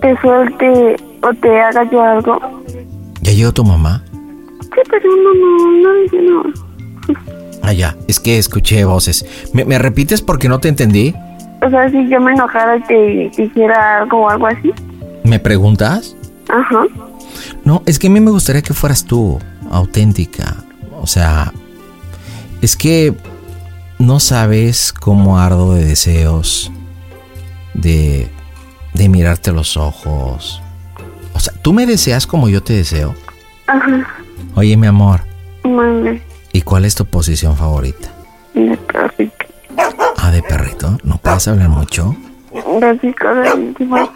[0.00, 2.38] te suelte o te haga yo algo.
[3.20, 4.02] ¿Ya llegó tu mamá?
[4.62, 6.42] Sí, pero no, no, no dice no.
[7.66, 7.96] Ah, ya.
[8.06, 9.26] Es que escuché voces.
[9.52, 11.12] ¿Me, me repites porque no te entendí?
[11.62, 14.72] O sea, si yo me enojara y te dijera algo o algo así.
[15.24, 16.14] ¿Me preguntas?
[16.48, 16.84] Ajá.
[17.64, 20.54] No, es que a mí me gustaría que fueras tú, auténtica.
[21.00, 21.52] O sea,
[22.62, 23.14] es que
[23.98, 26.70] no sabes cómo ardo de deseos
[27.74, 28.28] de,
[28.94, 30.62] de mirarte los ojos.
[31.34, 33.12] O sea, tú me deseas como yo te deseo.
[33.66, 34.06] Ajá.
[34.54, 35.22] Oye, mi amor,
[35.64, 36.22] Mande.
[36.56, 38.08] ¿Y cuál es tu posición favorita?
[38.54, 39.44] De perrito.
[40.18, 40.96] Ah, de perrito.
[41.04, 42.16] ¿No puedes hablar mucho?
[42.82, 43.14] Así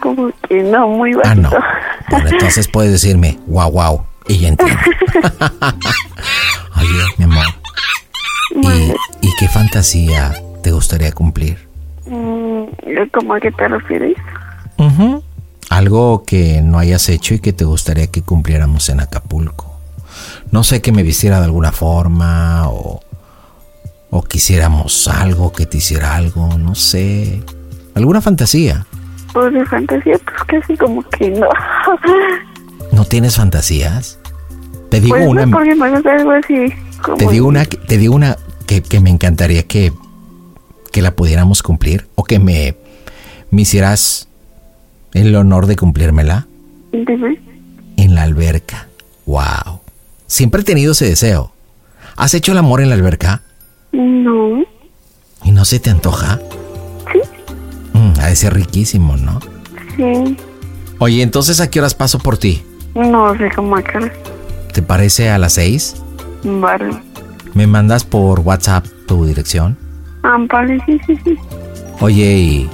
[0.01, 1.41] como que no, muy Ah, bajito.
[1.41, 1.49] no.
[2.09, 4.79] Bueno, entonces puedes decirme, guau, guau, y ya entiendo.
[6.77, 7.45] Oye, mi amor.
[8.55, 8.91] ¿y,
[9.27, 11.67] y qué fantasía te gustaría cumplir?
[12.07, 12.63] Mm,
[13.13, 14.17] ¿Cómo a qué te refieres?
[14.77, 15.23] Ujú.
[15.69, 19.70] Algo que no hayas hecho y que te gustaría que cumpliéramos en Acapulco.
[20.51, 23.01] No sé, que me vistiera de alguna forma o,
[24.09, 27.41] o quisiéramos algo, que te hiciera algo, no sé.
[27.95, 28.85] Alguna fantasía.
[29.33, 31.47] Pues de fantasía, pues casi como que no.
[32.91, 34.19] ¿No tienes fantasías?
[34.89, 36.65] Te digo pues una, no, porque me gusta algo así.
[37.01, 38.35] Como te digo una, que- te digo una
[38.67, 39.93] que, que me encantaría que,
[40.91, 42.75] que la pudiéramos cumplir o que me,
[43.49, 44.27] me hicieras
[45.13, 46.47] el honor de cumplírmela.
[46.91, 47.39] Dime.
[47.97, 48.87] En la alberca.
[49.25, 49.80] Wow.
[50.31, 51.51] Siempre he tenido ese deseo.
[52.15, 53.41] ¿Has hecho el amor en la alberca?
[53.91, 54.63] No.
[55.43, 56.39] ¿Y no se te antoja?
[57.11, 57.19] Sí.
[57.91, 59.41] Mm, ha de ser riquísimo, ¿no?
[59.97, 60.37] Sí.
[60.99, 62.63] Oye, entonces ¿a qué horas paso por ti?
[62.95, 64.09] No sé cómo acá.
[64.71, 66.01] ¿Te parece a las seis?
[66.45, 66.97] Vale.
[67.53, 69.77] ¿Me mandas por WhatsApp tu dirección?
[70.23, 71.37] Ah, vale, sí, sí, sí.
[71.99, 72.69] Oye, ¿y,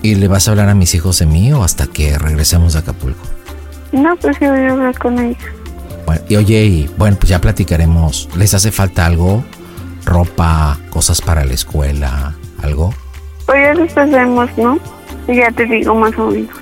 [0.00, 2.78] ¿y le vas a hablar a mis hijos de mí o hasta que regresemos a
[2.78, 3.20] Acapulco?
[3.92, 5.36] No, pues yo voy a hablar con ella.
[6.06, 8.28] Bueno, y oye, y bueno, pues ya platicaremos.
[8.36, 9.44] ¿Les hace falta algo?
[10.04, 10.78] ¿Ropa?
[10.90, 12.34] ¿Cosas para la escuela?
[12.62, 12.94] ¿Algo?
[13.46, 14.78] Pues ya después vemos, ¿no?
[15.28, 16.54] Y ya te digo más o menos.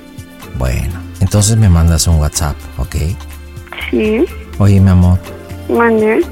[0.57, 2.95] Bueno, entonces me mandas un WhatsApp, ¿ok?
[3.91, 4.25] Sí.
[4.57, 5.19] Oye, mi amor,
[5.69, 6.25] Mande.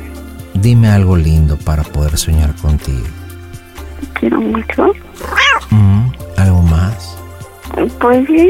[0.54, 3.06] dime algo lindo para poder soñar contigo.
[4.00, 4.92] Te quiero mucho.
[5.70, 7.16] Mm, ¿Algo más?
[8.00, 8.50] Pues sí.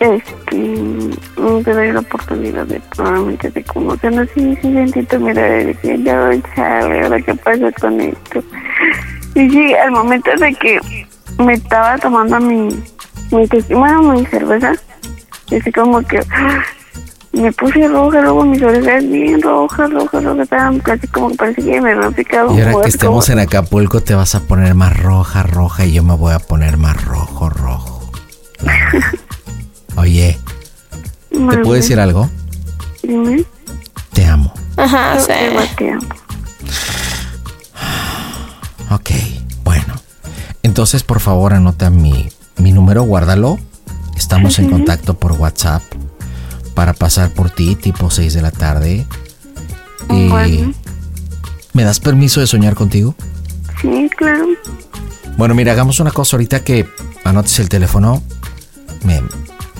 [0.00, 0.56] Este.
[0.56, 4.28] mm, Te doy la oportunidad de probablemente de conocernos.
[4.34, 8.42] Sí, sí, sentí tu mirada de decir, ya, chale, ahora qué pasa con esto.
[9.34, 10.80] Y sí, al momento de que
[11.38, 12.68] me estaba tomando mi,
[13.30, 14.72] mi, bueno, mi cerveza,
[15.46, 16.62] así como que ¡ah!
[17.32, 21.72] me puse roja, luego mis orejas bien rojas, rojas, rojas, estaban casi como que parecía
[21.72, 24.98] que me habían picado Y ahora que estemos en Acapulco te vas a poner más
[25.02, 28.10] roja, roja y yo me voy a poner más rojo, rojo.
[29.96, 30.38] Oye,
[31.30, 32.28] ¿te puedo decir algo?
[33.02, 33.44] Dime.
[34.12, 34.52] Te amo.
[34.76, 35.26] Ajá, sí.
[35.76, 36.08] te amo.
[38.90, 39.10] Ok,
[39.64, 39.94] bueno.
[40.62, 43.58] Entonces, por favor, anota mi, mi número, guárdalo.
[44.16, 45.82] Estamos en contacto por WhatsApp
[46.74, 49.06] para pasar por ti tipo 6 de la tarde.
[50.10, 50.74] Y Bueno.
[51.72, 53.14] ¿Me das permiso de soñar contigo?
[53.80, 54.46] Sí, claro.
[55.38, 56.86] Bueno, mira, hagamos una cosa ahorita que
[57.24, 58.22] anotes el teléfono,
[59.04, 59.22] me,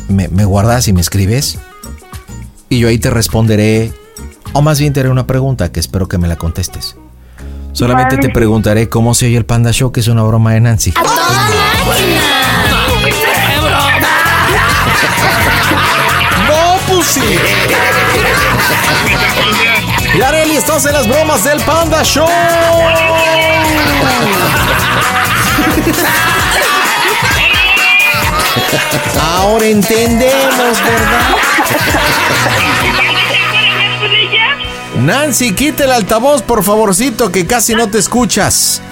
[0.08, 1.58] me, me guardas y me escribes,
[2.68, 3.92] y yo ahí te responderé,
[4.52, 6.96] o más bien te haré una pregunta que espero que me la contestes.
[7.72, 8.28] Solamente Vale.
[8.28, 10.92] te preguntaré cómo se oye el Panda Show, que es una broma de Nancy.
[16.48, 17.20] ¡No, pussy!
[20.14, 22.28] Y Areli, estás en las bromas del Panda Show.
[29.20, 31.36] Ahora entendemos, ¿verdad?
[34.96, 38.82] Nancy, quita el altavoz, por favorcito, que casi no te escuchas.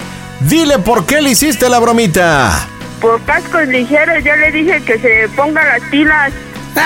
[0.41, 2.67] Dile por qué le hiciste la bromita.
[2.99, 6.33] Por cascos ligeros, yo le dije que se ponga las pilas.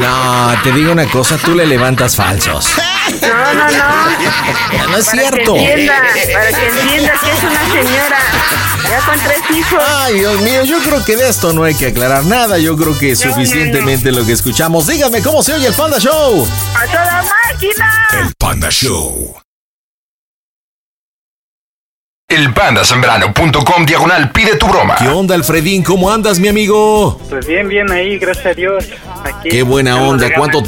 [0.00, 2.68] No, te digo una cosa, tú le levantas falsos.
[3.20, 4.88] No, no, no.
[4.90, 5.54] No es Para cierto.
[5.54, 5.94] que entienda,
[6.32, 8.18] para que entienda que es una señora.
[8.90, 9.82] Ya con tres hijos.
[9.86, 12.58] Ay, Dios mío, yo creo que de esto no hay que aclarar nada.
[12.58, 14.86] Yo creo que es suficientemente lo que escuchamos.
[14.86, 16.46] Dígame cómo se oye el Panda Show.
[16.74, 18.08] ¡A toda máquina!
[18.38, 19.36] Panda Show.
[22.28, 24.96] El pandasembrano.com diagonal pide tu broma.
[24.96, 25.82] ¿Qué onda, Alfredín?
[25.82, 27.20] ¿Cómo andas, mi amigo?
[27.28, 28.86] Pues bien, bien ahí, gracias a Dios.
[29.22, 30.28] Aquí, Qué buena onda.
[30.34, 30.62] ¿Cuánto,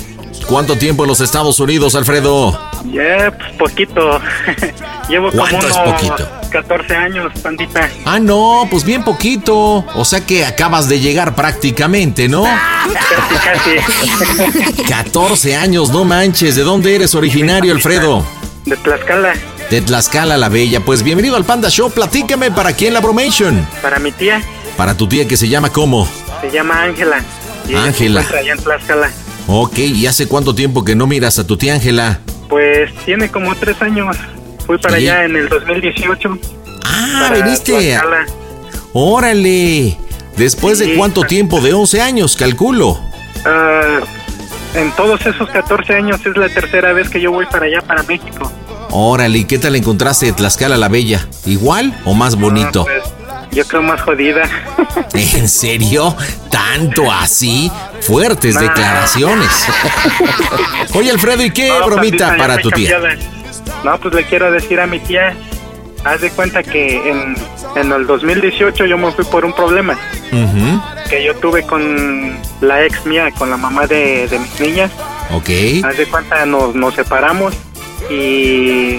[0.47, 2.59] ¿Cuánto tiempo en los Estados Unidos, Alfredo?
[2.93, 4.21] Ya, pues poquito.
[5.09, 6.29] Llevo como ¿Cuánto es unos poquito?
[6.51, 7.89] 14 años, pandita.
[8.05, 9.85] Ah, no, pues bien poquito.
[9.95, 12.45] O sea que acabas de llegar prácticamente, ¿no?
[13.45, 14.83] Casi, casi.
[14.89, 16.57] 14 años, no manches.
[16.57, 18.25] ¿De dónde eres originario, Alfredo?
[18.67, 19.35] De Tlaxcala,
[19.71, 20.81] De Tlaxcala la Bella.
[20.81, 21.91] Pues bienvenido al Panda Show.
[21.91, 23.67] Platícame para quién la bromation.
[23.83, 24.41] para mi tía,
[24.77, 26.07] Para tu tía que se llama ¿cómo?
[26.41, 27.19] se llama Ángela.
[27.77, 28.21] Ángela.
[28.21, 29.11] allá en Tlaxcala.
[29.47, 32.21] Ok, ¿y hace cuánto tiempo que no miras a tu tía Ángela?
[32.49, 34.17] Pues tiene como tres años.
[34.67, 35.09] Fui para Sí.
[35.09, 36.39] allá en el 2018.
[36.85, 38.27] Ah, Tlaxcala.
[38.93, 39.99] Órale.
[40.37, 41.61] ¿Después de cuánto tiempo?
[41.61, 42.99] De 11 años, calculo.
[43.45, 44.01] Ah,
[44.75, 48.03] en todos esos 14 años es la tercera vez que yo voy para allá, para
[48.05, 48.51] México.
[48.91, 51.27] Órale, ¿y qué tal encontraste Tlaxcala la Bella?
[51.47, 52.87] ¿Igual o más bonito?
[52.89, 53.24] Ah, pues,
[53.55, 54.43] yo creo más jodida.
[55.14, 56.17] ¿En serio?
[56.51, 57.71] ¿Tanto así?
[58.01, 58.61] Fuertes Nah.
[58.62, 59.67] declaraciones.
[60.95, 62.99] Oye, Alfredo, ¿y qué No, bromita pandita, ya para tu tía?
[63.85, 65.35] No, pues le quiero decir a mi tía,
[66.05, 67.37] haz de cuenta que en,
[67.77, 69.99] en el 2018 yo me fui por un problema
[71.09, 74.90] que yo tuve con la ex mía, con la mamá de, de mis niñas.
[75.33, 75.51] Ok.
[75.85, 77.55] Haz de cuenta, nos, nos separamos
[78.11, 78.99] y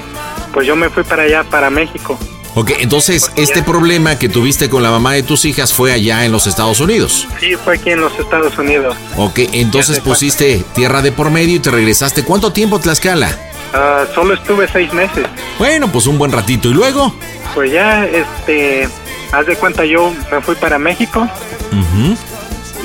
[0.53, 2.17] pues yo me fui para allá, para México.
[2.57, 6.31] Ok, entonces, este problema que tuviste con la mamá de tus hijas fue allá en
[6.31, 7.27] los Estados Unidos.
[7.39, 8.95] Sí, fue aquí en los Estados Unidos.
[9.17, 12.23] Ok, entonces pusiste tierra de por medio y te regresaste.
[12.23, 13.29] ¿Cuánto tiempo, Tlaxcala?
[13.73, 15.27] Ah, solo estuve seis meses.
[15.59, 16.69] Bueno, pues un buen ratito.
[16.69, 17.13] ¿Y luego?
[17.53, 18.87] Pues ya, este,
[19.33, 21.27] haz de cuenta, yo me fui para México
[21.71, 22.17] Ujú,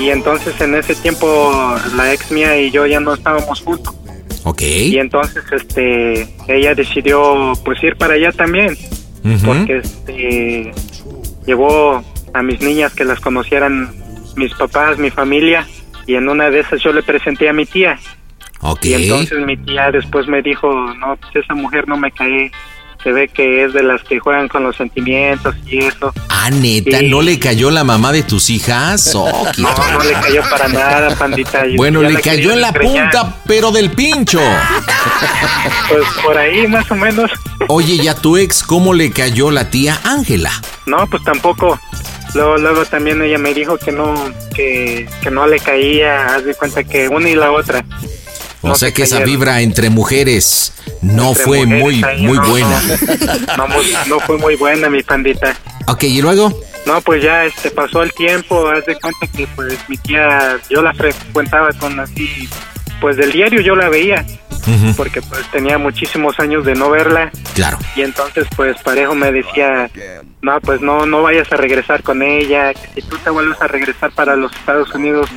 [0.03, 3.93] y entonces en ese tiempo la ex mía y yo ya no estábamos juntos.
[4.43, 4.61] Ok.
[4.61, 8.77] Y entonces, este, ella decidió pues ir para allá también,
[9.45, 10.71] porque este,
[11.45, 12.03] llevó
[12.33, 13.93] a mis niñas que las conocieran
[14.35, 15.67] mis papás, mi familia,
[16.07, 17.99] y en una de esas yo le presenté a mi tía.
[18.99, 22.51] Y entonces mi tía después me dijo, no, pues esa mujer no me cae,
[23.03, 26.13] se ve que es de las que juegan con los sentimientos y eso.
[26.29, 27.07] Ah, neta, Sí.
[27.09, 29.11] ¿no le cayó la mamá de tus hijas?
[29.15, 31.63] Oh, No, no le cayó para nada, pandita.
[31.75, 33.11] Bueno, le cayó en la estrellar.
[33.11, 34.39] punta, pero del pincho.
[35.89, 37.29] Pues por ahí más o menos.
[37.67, 40.51] Oye, ¿y a tu ex cómo le cayó la tía Ángela?
[40.85, 41.79] No, pues tampoco.
[42.33, 44.13] Luego, luego también ella me dijo que no,
[44.55, 47.83] que, que no le caía, haz de cuenta que una y la otra.
[48.61, 51.81] O No sea se que esa vibra entre mujeres no Entre fue mujeres
[52.19, 52.81] muy, muy no, buena.
[53.57, 55.55] No, no, muy- no fue muy buena mi pandita.
[55.87, 56.53] Ok, ¿y luego?
[56.85, 60.81] No, pues ya este pasó el tiempo, haz de cuenta que pues mi tía, yo
[60.81, 62.49] la frecuentaba con así,
[62.99, 64.25] pues del diario yo la veía,
[64.97, 67.77] porque pues tenía muchísimos años de no verla Claro.
[67.95, 69.89] y entonces pues Parejo me decía,
[70.41, 73.67] no, pues no, no vayas a regresar con ella, que si tú te vuelves a
[73.67, 75.29] regresar para los Estados Unidos,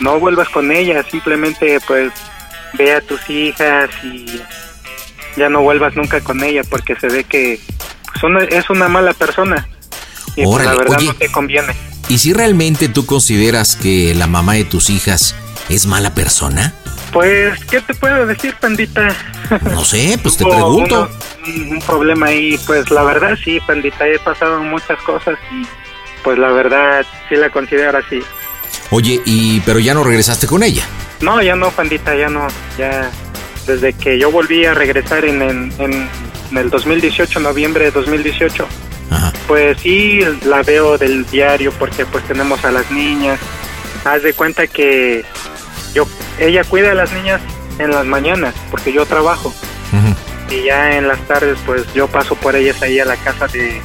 [0.00, 2.12] no vuelvas con ella, simplemente pues
[2.74, 4.40] ve a tus hijas y
[5.36, 7.58] ya no vuelvas nunca con ella porque se ve que
[8.12, 9.66] pues, una- es una mala persona
[10.36, 11.06] y pues, la verdad oye.
[11.08, 11.74] no te conviene.
[12.08, 15.34] ¿Y si realmente tú consideras que la mamá de tus hijas
[15.68, 16.74] es mala persona?
[17.12, 19.14] Pues, ¿qué te puedo decir, pandita?
[19.70, 21.10] No sé, pues te pregunto.
[21.46, 25.66] uno- un, un problema ahí, pues la verdad sí, pandita, he pasado muchas cosas y
[26.24, 28.20] pues la verdad sí la considero así.
[28.90, 30.84] Oye, y pero ya no regresaste con ella.
[31.22, 32.46] No, ya no, pandita, ya no,
[32.76, 33.10] ya
[33.66, 36.08] desde que yo volví a regresar en, en, en-
[36.56, 38.66] el 2018, noviembre de 2018,
[39.46, 43.38] pues sí la veo del diario porque pues tenemos a las niñas.
[44.04, 45.24] Haz de cuenta que
[45.94, 46.06] yo
[46.38, 47.40] ella cuida a las niñas
[47.78, 49.54] en las mañanas porque yo trabajo
[50.50, 53.80] y ya en las tardes pues yo paso por ellas ahí a la casa de,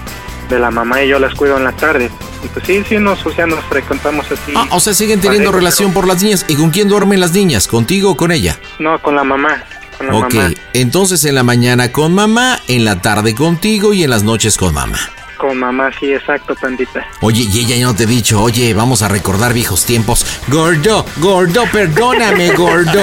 [0.49, 2.11] de la mamá y yo las cuido en las tardes.
[2.43, 4.53] Y pues sí, sí, nos, o sea, nos frecuentamos así.
[4.55, 6.45] Ah, o sea, siguen teniendo Parejo, relación por las niñas.
[6.47, 7.67] ¿Y con quién duermen las niñas?
[7.67, 8.57] ¿Contigo o con ella?
[8.79, 9.63] No, con la mamá.
[9.97, 10.51] Con la Ok, mamá.
[10.73, 14.73] entonces en la mañana con mamá, en la tarde contigo y en las noches con
[14.73, 14.99] mamá.
[15.37, 17.05] Con mamá, sí, exacto, pandita.
[17.21, 20.25] Oye, y ella ya no te ha dicho, oye, vamos a recordar viejos tiempos.
[20.47, 23.01] Gordo, gordo, perdóname, gordo.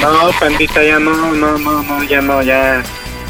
[0.00, 2.82] No, pandita, ya no, no, no, no, ya no, ya.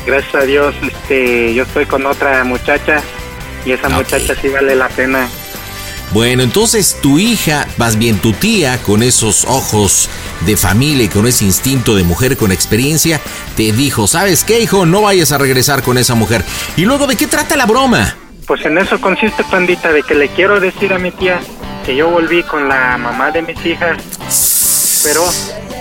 [0.07, 3.01] Gracias a Dios, este, yo estoy con otra muchacha
[3.64, 5.28] y esa muchacha sí vale la pena.
[6.12, 10.10] Bueno, entonces tu hija, más bien tu tía, con esos ojos
[10.44, 13.18] de familia y con ese instinto de mujer con experiencia,
[13.56, 14.84] te dijo, ¿sabes qué, hijo?
[14.84, 16.44] No vayas a regresar con esa mujer.
[16.76, 18.14] ¿Y luego de qué trata la broma?
[18.46, 21.40] Pues en eso consiste, pandita, de que le quiero decir a mi tía
[21.86, 23.96] que yo volví con la mamá de mis hijas,
[25.04, 25.24] pero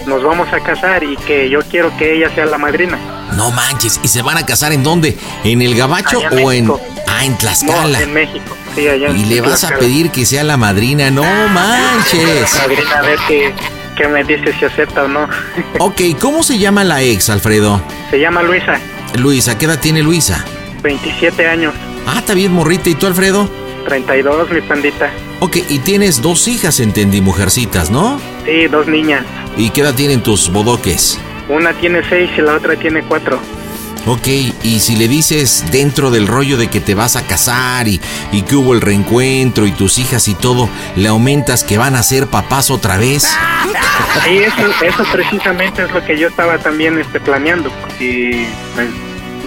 [0.07, 3.20] nos vamos a casar y que yo quiero que ella sea la madrina.
[3.35, 5.17] No manches, ¿y se van a casar en dónde?
[5.43, 6.71] ¿En el Gabacho Allá o en...
[7.07, 7.99] Ah, en Tlaxcala.
[7.99, 11.09] No, en México, sí, allá en y le vas a pedir que sea la madrina,
[11.11, 12.53] no manches.
[12.55, 13.53] Madrina, a ver qué,
[13.97, 15.27] qué me dice si acepta o no.
[15.79, 17.81] Ok, ¿cómo se llama la ex, Alfredo?
[18.09, 18.79] Se llama Luisa,
[19.15, 20.43] Luisa, ¿qué edad tiene Luisa?
[20.83, 21.73] 27 años,
[22.07, 22.89] Ah, está bien, morrita.
[22.89, 23.49] ¿Y tú, Alfredo?
[23.87, 25.11] 32, mi pandita.
[25.39, 28.19] Ok, y tienes dos hijas, entendí, mujercitas, ¿no?
[28.45, 29.23] Sí, dos niñas.
[29.57, 31.19] ¿Y qué edad tienen tus bodoques?
[31.49, 33.39] Una tiene seis y la otra tiene cuatro.
[34.07, 34.27] Ok,
[34.63, 38.41] y si le dices dentro del rollo de que te vas a casar y, y
[38.41, 42.27] que hubo el reencuentro y tus hijas y todo, le aumentas que van a ser
[42.27, 43.27] papás otra vez.
[44.25, 47.71] Sí, eso, eso precisamente es lo que yo estaba también este, planeando.
[47.99, 48.89] Y pues,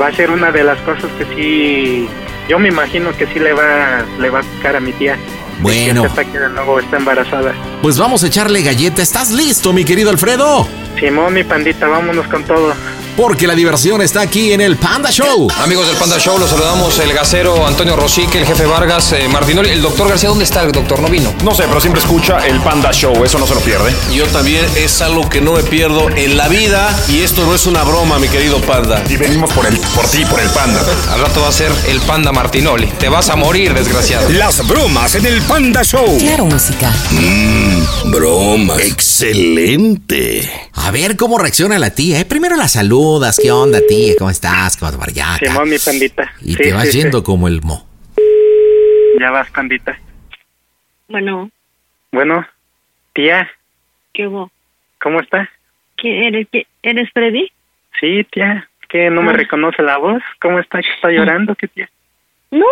[0.01, 2.09] va a ser una de las cosas que sí,
[2.49, 5.19] yo me imagino que sí le va, le va a picar a mi tía.
[5.61, 6.03] Bueno.
[6.03, 7.55] Que sepa que de nuevo está embarazada.
[7.83, 9.03] Pues vamos a echarle galleta.
[9.03, 10.67] ¿Estás listo, mi querido Alfredo?
[10.99, 12.75] Simón, mi pandita, vámonos con todo.
[13.17, 15.49] Porque la diversión está aquí en el Panda Show.
[15.63, 19.71] Amigos del Panda Show, los saludamos el gasero Antonio Rosique, el jefe Vargas, eh, Martinoli.
[19.71, 20.99] El doctor García, ¿dónde está el doctor?
[21.01, 21.33] No vino.
[21.45, 23.95] No sé, pero siempre escucha el Panda Show, eso no se lo pierde.
[24.13, 27.67] Yo también es algo que no me pierdo en la vida y esto no es
[27.67, 29.01] una broma, mi querido panda.
[29.09, 30.83] Y venimos por el, por ti, por el panda.
[31.13, 32.87] Al rato va a ser el Panda Martinoli.
[32.99, 34.29] Te vas a morir, desgraciado.
[34.31, 36.19] Las bromas en el Panda Show.
[36.19, 36.93] Claro, música.
[37.13, 38.75] Mmm, broma.
[38.79, 40.51] Excelente.
[40.73, 42.19] A ver cómo reacciona la tía.
[42.19, 42.25] ¿eh?
[42.25, 42.69] Primero la
[43.05, 43.39] saludas.
[43.43, 44.15] ¿Qué onda, tía?
[44.19, 44.77] ¿Cómo estás?
[44.77, 45.37] ¿Cómo te va ya?
[45.37, 46.33] Simón, mi pandita.
[46.41, 46.99] Y Sí, te vas sí, sí.
[47.03, 47.87] yendo como el mo.
[49.21, 49.99] Ya vas, pandita.
[51.09, 51.51] Bueno,
[52.13, 52.47] Bueno,
[53.13, 53.51] tía,
[54.13, 54.51] ¿qué hubo?
[55.03, 55.51] ¿cómo está?
[55.97, 56.47] ¿Qué eres?
[56.51, 57.51] ¿Qué, ¿Eres Freddy?
[58.01, 59.37] Sí, tía, que no me Ah.
[59.37, 60.23] reconoce la voz.
[60.41, 60.81] ¿Cómo está?
[60.81, 61.55] ¿Que ¿Está llorando?
[61.55, 61.89] ¿Qué tía?
[62.51, 62.67] No,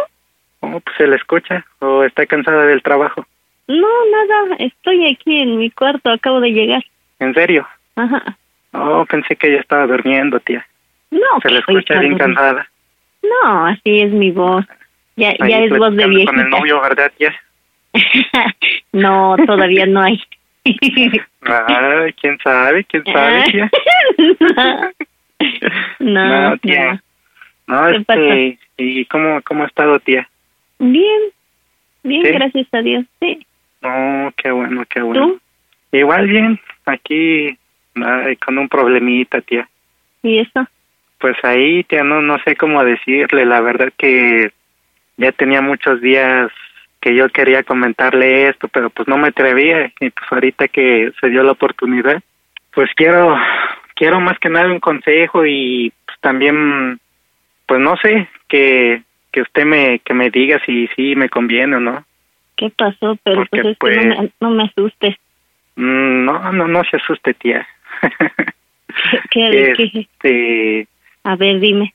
[0.65, 3.27] Oh, pues se le escucha o está cansada del trabajo.
[3.67, 4.57] no, nada.
[4.61, 6.09] Estoy aquí en mi cuarto.
[6.11, 6.85] Acabo de llegar.
[7.19, 7.67] ¿En serio?
[7.97, 8.37] Ajá.
[8.73, 10.67] Oh, pensé que ella estaba durmiendo, tía.
[11.11, 12.69] No, Se le pues, escucha bien cansada.
[13.23, 14.65] No, así es mi voz.
[15.17, 16.33] Ya, Ahí ya es voz de viejita.
[16.33, 17.35] con el novio, ¿verdad, tía?
[18.93, 20.21] no, todavía no hay.
[20.65, 23.71] Ay, quién sabe, quién sabe, tía.
[26.01, 27.01] no, No, tía.
[27.67, 27.83] no.
[27.83, 30.29] No, ¿Qué este, ¿y cómo, cómo ha estado, tía?
[30.79, 31.21] Bien,
[32.03, 32.33] bien, ¿Sí?
[32.33, 33.05] gracias a Dios.
[33.21, 33.47] Sí.
[33.83, 35.27] No, qué bueno, qué bueno.
[35.27, 35.41] ¿Tú?
[35.97, 37.57] Igual bien, aquí
[37.97, 39.69] ay, con un problemita, tía.
[40.23, 40.67] ¿Y eso?
[41.19, 43.45] Pues ahí, tía, no, no sé cómo decirle.
[43.45, 44.53] La verdad que
[45.17, 46.51] ya tenía muchos días
[47.01, 49.87] que yo quería comentarle esto, pero pues no me atrevía.
[50.01, 52.23] Y pues ahorita que se dio la oportunidad,
[52.75, 53.37] pues quiero,
[53.95, 56.99] quiero más que nada un consejo y pues también,
[57.67, 61.81] pues no sé, que, que usted me, que me diga si sí me conviene o
[61.81, 62.05] no.
[62.57, 63.17] ¿Qué pasó?
[63.25, 65.17] Pero Porque, pues es que pues- no me, no me asustes.
[65.77, 67.67] Mm, No, no, no se asuste, tía.
[69.31, 70.89] ¿Qué, qué- Este,
[71.25, 71.95] A ver, dime.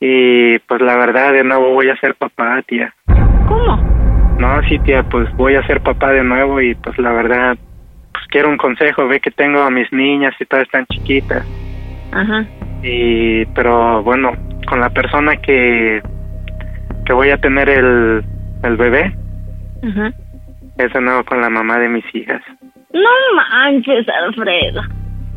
[0.00, 2.92] Y pues la verdad, de nuevo voy a ser papá, tía.
[3.48, 3.76] ¿Cómo?
[4.38, 7.56] No, sí, tía, pues voy a ser papá de nuevo y pues la verdad,
[8.12, 9.08] pues quiero un consejo.
[9.08, 11.46] Ve que tengo a mis niñas y todas están chiquitas.
[12.12, 12.44] Ajá.
[12.82, 14.32] Y, pero bueno,
[14.68, 16.02] con la persona que,
[17.06, 18.22] que voy a tener el,
[18.62, 19.16] el bebé,
[19.82, 20.12] Ajá.
[20.76, 22.42] es de nuevo con la mamá de mis hijas.
[22.92, 24.82] No manches, Alfredo.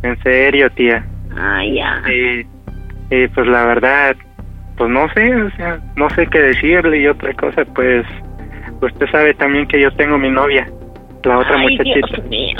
[0.03, 1.05] En serio, tía.
[1.38, 2.01] Ay, ya.
[2.12, 2.45] Y,
[3.10, 4.16] y pues la verdad,
[4.80, 8.06] pues no sé, o sea, no sé qué decirle y otra cosa, pues
[8.82, 10.68] usted sabe también que yo tengo mi novia,
[11.26, 12.08] la otra Ay, muchachita.
[12.08, 12.58] Dios mío.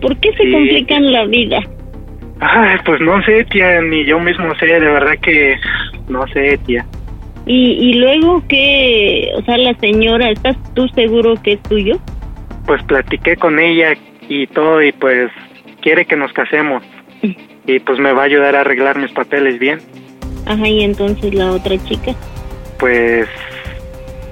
[0.00, 0.52] ¿Por qué se Sí.
[0.52, 1.58] complican la vida?
[2.40, 5.56] Ay, pues no sé, tía, ni yo mismo sé, de verdad que
[6.08, 6.84] no sé, tía.
[7.46, 11.96] Y, y luego que, o sea, la señora, ¿estás tú seguro que es tuyo?
[12.66, 13.94] Pues platiqué con ella
[14.28, 15.30] y todo y pues
[15.80, 16.84] quiere que nos casemos.
[17.66, 19.78] Y pues me va a ayudar a arreglar mis papeles bien.
[20.46, 22.14] Ajá, y entonces la otra chica.
[22.78, 23.28] Pues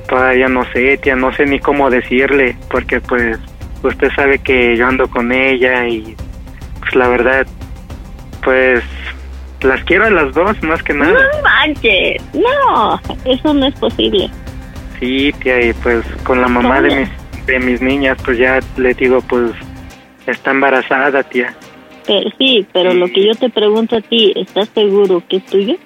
[0.09, 3.39] todavía no sé, tía, no sé ni cómo decirle, porque pues
[3.83, 6.15] usted sabe que yo ando con ella y
[6.81, 7.47] pues la verdad,
[8.43, 8.83] pues
[9.63, 11.13] las quiero a las dos más que nada.
[11.13, 14.31] No manches, no, eso no es posible.
[15.01, 18.95] Sí, tía, y pues con la mamá de mis, de mis niñas, pues ya le
[18.95, 19.51] digo, pues
[20.27, 21.55] está embarazada, tía.
[22.07, 25.77] Pero sí, pero lo que yo te pregunto a ti, ¿estás seguro que es tuyo?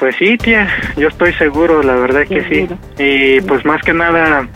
[0.00, 2.66] Pues sí, tía, yo estoy seguro, la verdad que sí.
[2.98, 4.48] Y pues más que nada,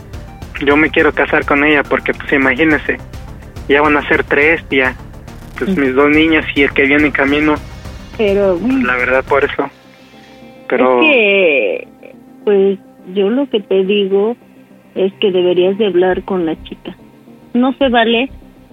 [0.65, 2.97] yo me quiero casar con ella porque pues imagínese,
[3.69, 4.95] ya van a ser tres, tía.
[5.59, 7.53] Pues mis dos niñas y el que viene en camino,
[8.17, 9.69] Pero la verdad por eso.
[10.67, 11.87] Pero es que,
[12.43, 12.79] pues
[13.13, 14.35] yo lo que te digo
[14.95, 16.97] es que deberías de hablar con la chica.
[17.53, 18.31] No se vale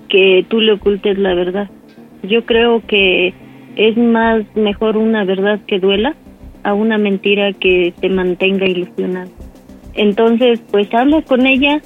[0.08, 1.68] que tú le ocultes la verdad.
[2.22, 3.34] Yo creo que
[3.76, 6.16] es más mejor una verdad que duela
[6.64, 9.30] a una mentira que te mantenga ilusionado.
[9.94, 11.80] Entonces, pues habla con ella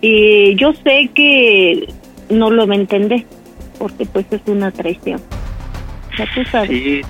[0.00, 1.88] y yo sé que
[2.30, 3.24] no lo va a entender
[3.78, 5.20] porque pues es una traición.
[6.18, 6.70] Ya tú sabes.
[6.70, 7.02] sí,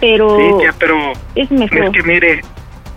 [0.00, 1.84] pero sí, tía, pero es mejor.
[1.86, 2.40] es que mire,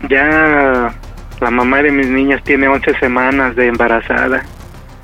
[0.09, 0.93] ya
[1.39, 4.43] la mamá de mis niñas tiene 11 semanas de embarazada.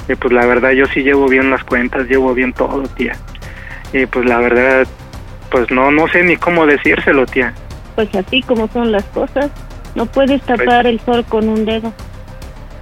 [0.08, 3.14] Y pues la verdad yo sí llevo bien las cuentas, llevo bien todo, tía.
[3.92, 4.88] Y pues la verdad,
[5.50, 7.54] pues no, no sé ni cómo decírselo, tía.
[7.96, 9.52] Pues así como son las cosas,
[9.96, 11.94] no puedes tapar el sol con un dedo.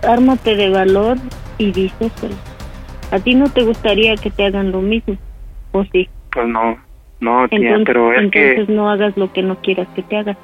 [0.01, 1.17] Ármate de valor
[1.57, 2.35] y díselo.
[3.11, 5.15] A ti no te gustaría que te hagan lo mismo,
[5.71, 6.09] ¿o sí?
[6.31, 6.77] Pues no,
[7.19, 10.17] no, tía, Entonces, pero es entonces que no hagas lo que no quieras que te
[10.17, 10.35] hagan.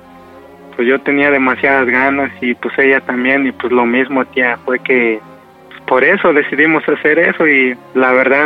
[0.76, 4.78] pues yo tenía demasiadas ganas y pues ella también y pues lo mismo, tía, fue
[4.80, 5.20] que
[5.70, 8.45] pues, por eso decidimos hacer eso y la verdad,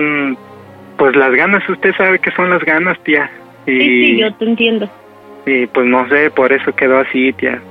[0.98, 3.30] pues las ganas, usted sabe que son las ganas, tía.
[3.68, 4.90] Y, Sí, sí, yo te entiendo.
[5.46, 7.62] Y pues no sé, por eso quedó así, tía.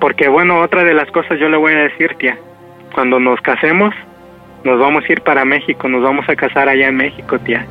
[0.00, 2.38] Porque bueno, otra de las cosas yo le voy a decir, tía,
[2.94, 3.94] cuando nos casemos,
[4.64, 7.66] nos vamos a ir para México, nos vamos a casar allá en México, tía.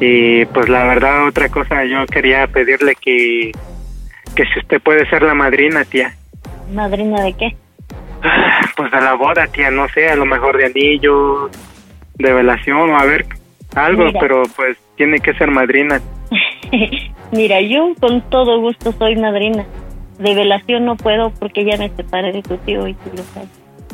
[0.00, 3.52] Y pues la verdad, otra cosa, yo quería pedirle que,
[4.34, 6.14] que si usted puede ser la madrina, tía.
[6.72, 7.56] ¿Madrina de qué?
[8.76, 11.50] Pues de la boda, tía, no sé, a lo mejor de anillo,
[12.14, 13.26] de velación o a ver,
[13.74, 14.20] algo, Mira.
[14.20, 16.00] pero pues tiene que ser madrina.
[17.32, 19.64] Mira, yo con todo gusto soy madrina.
[20.18, 23.22] De velación no puedo porque ya me separé de tu tío y tú lo.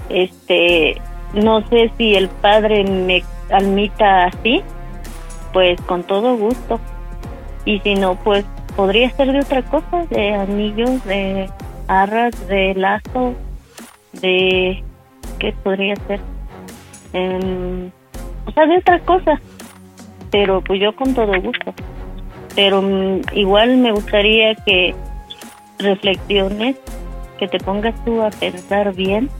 [0.08, 1.00] Este,
[1.34, 4.62] no sé si el padre me admita así,
[5.52, 6.80] pues con todo gusto.
[7.64, 8.44] Y si no, pues
[8.76, 11.48] podría ser de otra cosa, de anillos, de
[11.86, 13.34] arras, de lazo,
[14.12, 14.82] de...
[15.38, 16.20] ¿Qué podría ser?
[17.12, 17.90] Em,
[18.46, 19.40] o sea, de otra cosa.
[20.30, 21.74] Pero pues yo con todo gusto.
[22.54, 24.94] Pero mm, igual me gustaría que
[25.78, 26.76] reflexiones,
[27.38, 29.30] que te pongas tú a pensar bien.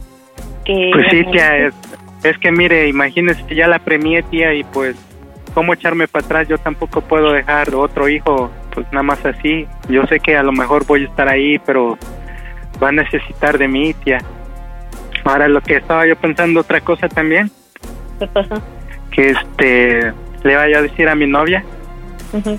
[0.65, 1.75] Que Pues sí, tía, es,
[2.23, 4.97] es que mire, imagínese ya la premié, tía, y pues,
[5.55, 6.49] ¿cómo echarme para atrás?
[6.49, 9.67] Yo tampoco puedo dejar otro hijo, pues nada más así.
[9.89, 11.99] Yo sé que a lo mejor voy a estar ahí, pero
[12.83, 14.19] va a necesitar de mí, tía.
[15.25, 17.51] Ahora, lo que estaba yo pensando, otra cosa también,
[18.19, 18.63] ¿Qué pasó?
[19.11, 21.65] que este, le vaya a decir a mi novia,
[22.31, 22.59] que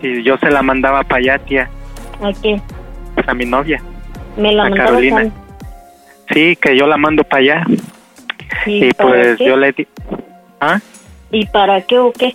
[0.00, 1.68] si yo se la mandaba para allá, tía,
[2.22, 2.62] ¿A quién?
[3.14, 3.82] pues, a mi novia.
[4.36, 5.30] Me la A Carolina.
[6.32, 7.64] Sí, que yo la mando para allá.
[8.66, 9.46] ¿Y, Y pues qué?
[9.46, 9.86] yo le di...
[10.60, 10.80] ¿Ah?
[11.30, 12.34] ¿Y para qué o qué?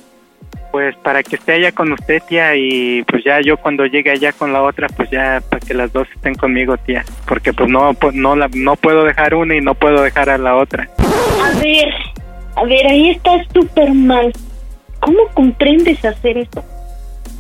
[0.72, 4.32] Pues para que esté allá con usted, tía, y pues ya yo cuando llegue allá
[4.34, 7.93] con la otra, pues ya para que las dos estén conmigo, tía, porque pues no
[7.95, 10.88] pues, no la, no puedo dejar una y no puedo dejar a la otra.
[11.00, 11.89] A ver,
[12.56, 14.32] a ver, ahí estás súper mal.
[15.00, 16.64] ¿Cómo comprendes hacer eso?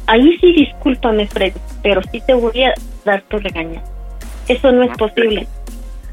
[0.09, 2.73] Ahí sí, discúlpame, Freddy, pero sí te voy a
[3.05, 3.79] dar tu regaño.
[4.47, 5.47] Eso no es posible.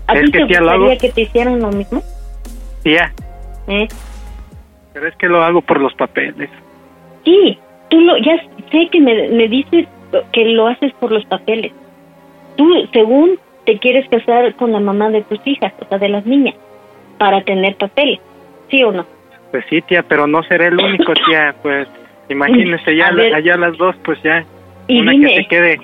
[0.06, 0.98] ¿A ti te gustaría hago.
[1.00, 2.02] que te hicieran lo mismo?
[2.82, 3.10] Tía,
[3.66, 3.88] ¿Eh?
[4.92, 6.50] pero es que lo hago por los papeles.
[7.24, 8.36] Sí, tú lo, ya
[8.70, 9.86] sé que me, me dices
[10.30, 11.72] que lo haces por los papeles.
[12.56, 16.26] Tú, según te quieres casar con la mamá de tus hijas, o sea, de las
[16.26, 16.54] niñas,
[17.16, 18.20] para tener papeles,
[18.70, 19.06] ¿sí o no?
[19.50, 21.88] Pues sí, tía, pero no seré el único, tía, pues
[22.28, 23.34] imagínese ya A ver.
[23.34, 24.44] allá las dos, pues ya
[24.88, 25.28] Y una dime.
[25.28, 25.78] que se quede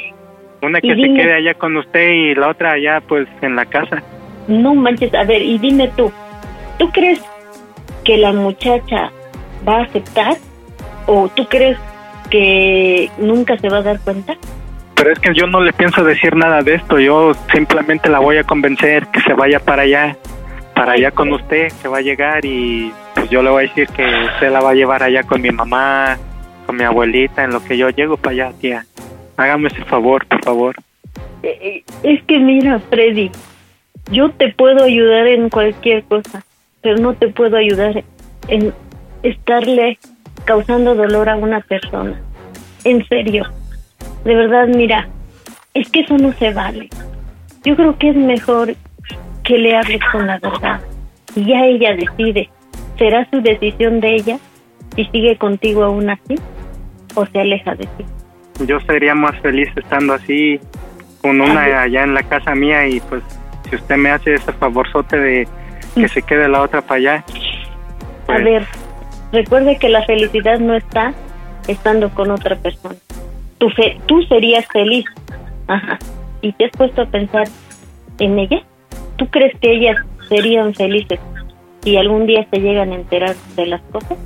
[0.62, 4.02] una que se quede allá con usted y la otra allá pues en la casa.
[4.48, 6.12] No manches, a ver, y dime tú,
[6.78, 7.20] ¿tú crees
[8.04, 9.10] que la muchacha
[9.68, 10.36] va a aceptar
[11.06, 11.76] o tú crees
[12.30, 14.34] que nunca se va a dar cuenta?
[14.94, 18.36] Pero es que yo no le pienso decir nada de esto, yo simplemente la voy
[18.36, 20.16] a convencer que se vaya para allá,
[20.74, 23.88] para allá con usted, que va a llegar y pues yo le voy a decir
[23.88, 26.16] que usted la va a llevar allá con mi mamá,
[26.66, 28.86] con mi abuelita, en lo que yo llego para allá, tía.
[29.36, 30.76] Hágame ese favor, por favor.
[31.42, 33.30] Eh, eh, Es que mira, Freddy,
[34.10, 36.44] yo te puedo ayudar en cualquier cosa,
[36.80, 38.04] pero no te puedo ayudar
[38.48, 38.72] en
[39.22, 39.98] estarle
[40.44, 42.20] causando dolor a una persona.
[42.84, 43.44] En serio.
[44.24, 45.08] De verdad, mira,
[45.74, 46.88] es que eso no se vale.
[47.64, 48.74] Yo creo que es mejor
[49.44, 50.80] que le hables con la verdad.
[51.34, 52.48] Y ya ella decide.
[52.98, 54.38] Será su decisión de ella
[54.96, 56.34] si sigue contigo aún así
[57.14, 58.04] o se aleja de ti.
[58.66, 60.60] Yo sería más feliz estando así,
[61.20, 63.22] con una allá en la casa mía y pues
[63.68, 65.48] si usted me hace ese favorzote de
[65.94, 67.24] que se quede la otra para allá.
[68.28, 68.66] A ver,
[69.32, 71.12] recuerde que la felicidad no está
[71.68, 72.94] estando con otra persona.
[73.58, 75.04] Tú, fe- tú serías feliz.
[75.68, 75.98] Ajá.
[76.40, 77.44] ¿Y te has puesto a pensar
[78.18, 78.62] en ella?
[79.16, 79.96] ¿Tú crees que ellas
[80.28, 81.20] serían felices
[81.82, 84.18] si algún día se llegan a enterar de las cosas?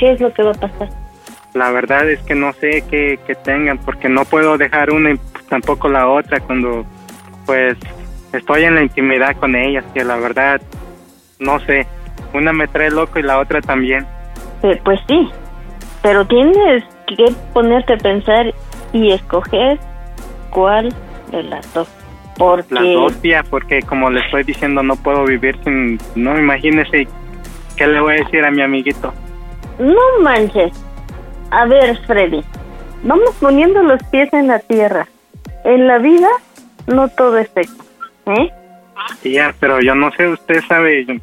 [0.00, 0.88] ¿Qué es lo que va a pasar?
[1.52, 5.20] La verdad es que no sé qué, qué tengan, porque no puedo dejar una y
[5.50, 6.86] tampoco la otra cuando,
[7.44, 7.76] pues,
[8.32, 10.58] estoy en la intimidad con ellas, que la verdad,
[11.38, 11.86] no sé,
[12.32, 14.06] una me trae loco y la otra también.
[14.62, 15.28] Eh, pues sí,
[16.02, 18.54] pero tienes que ponerte a pensar
[18.94, 19.78] y escoger
[20.48, 20.94] cuál
[21.30, 21.88] de las dos.
[22.38, 27.06] Porque Las dos, tía, porque como le estoy diciendo, no puedo vivir sin, no, imagínese,
[27.76, 29.12] ¿qué le voy a decir a mi amiguito?
[29.78, 30.72] No manches.
[31.50, 32.42] A ver, Freddy,
[33.02, 35.06] vamos poniendo los pies en la tierra.
[35.64, 36.28] En la vida
[36.86, 37.84] no todo es seco,
[38.26, 38.50] ¿eh?
[39.22, 41.14] Tía, pero yo no sé, usted sabe, yo-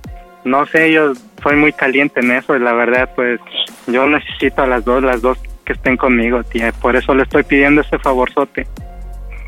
[0.43, 3.39] no sé, yo soy muy caliente en eso y la verdad, pues,
[3.88, 7.43] yo necesito a las dos, las dos que estén conmigo, tía, por eso le estoy
[7.43, 8.68] pidiendo ese favorzote.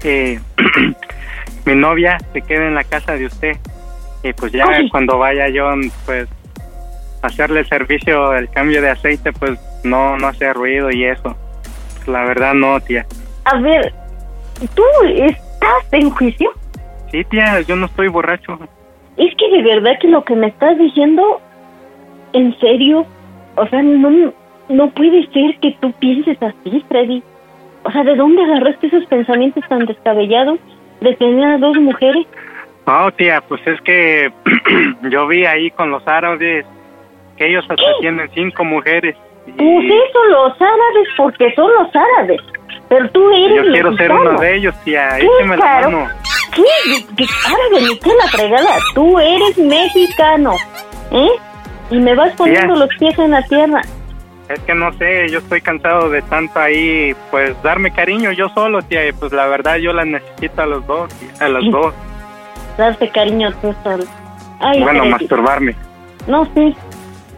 [0.02, 0.40] Que
[1.66, 3.58] mi novia se quede en la casa de usted
[4.24, 4.90] y pues ya Ay.
[4.90, 5.70] cuando vaya yo,
[6.06, 6.28] pues,
[7.22, 11.36] hacerle el servicio, el cambio de aceite, pues, no, no hace ruido y eso.
[12.08, 13.06] La verdad, no, tía.
[13.46, 13.94] A ver,
[14.74, 14.84] ¿tú
[15.16, 16.52] estás en juicio?
[17.12, 18.60] Sí, tía, yo no estoy borracho.
[19.18, 21.42] Es que de verdad que lo que me estás diciendo,
[22.34, 23.06] en serio,
[23.56, 24.34] o sea, no,
[24.70, 27.24] no puede ser que tú pienses así, Freddy.
[27.84, 30.60] O sea, ¿de dónde agarraste esos pensamientos tan descabellados
[31.02, 32.26] de tener a dos mujeres?
[32.86, 34.32] No, tía, pues es que
[35.10, 36.66] yo vi ahí con los árabes
[37.40, 39.16] que ellos hasta tienen cinco mujeres.
[39.46, 42.40] Pues eso, los árabes, porque son los árabes.
[42.88, 45.10] Pero tú eres Yo quiero ser uno de ellos, tía.
[45.18, 45.92] ¿Qué, Écheme la caro?
[45.92, 46.10] mano.
[46.54, 47.06] ¿Qué?
[47.18, 48.78] ¿Qué árabe ni qué la fregada?
[48.94, 50.56] Tú eres mexicano,
[51.12, 51.30] ¿eh?
[51.92, 52.86] Y me vas poniendo Tía.
[52.86, 53.82] los pies en la tierra.
[54.50, 58.82] Es que no sé, yo estoy cansado de tanto ahí, pues darme cariño yo solo,
[58.82, 59.08] tía.
[59.08, 61.70] Y pues la verdad yo las necesito a los dos, tía, a Sí.
[61.70, 61.94] dos.
[62.78, 64.04] Darte cariño tú solo.
[64.60, 65.76] Ay, bueno, masturbarme.
[66.28, 66.76] No, sí,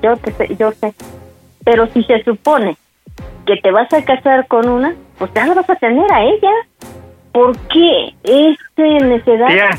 [0.01, 0.93] yo, te sé, yo sé.
[1.63, 2.77] Pero si se supone
[3.45, 6.51] que te vas a casar con una, pues ya la vas a tener a ella.
[7.31, 9.47] ¿Por qué esta necedad?
[9.47, 9.69] Tía,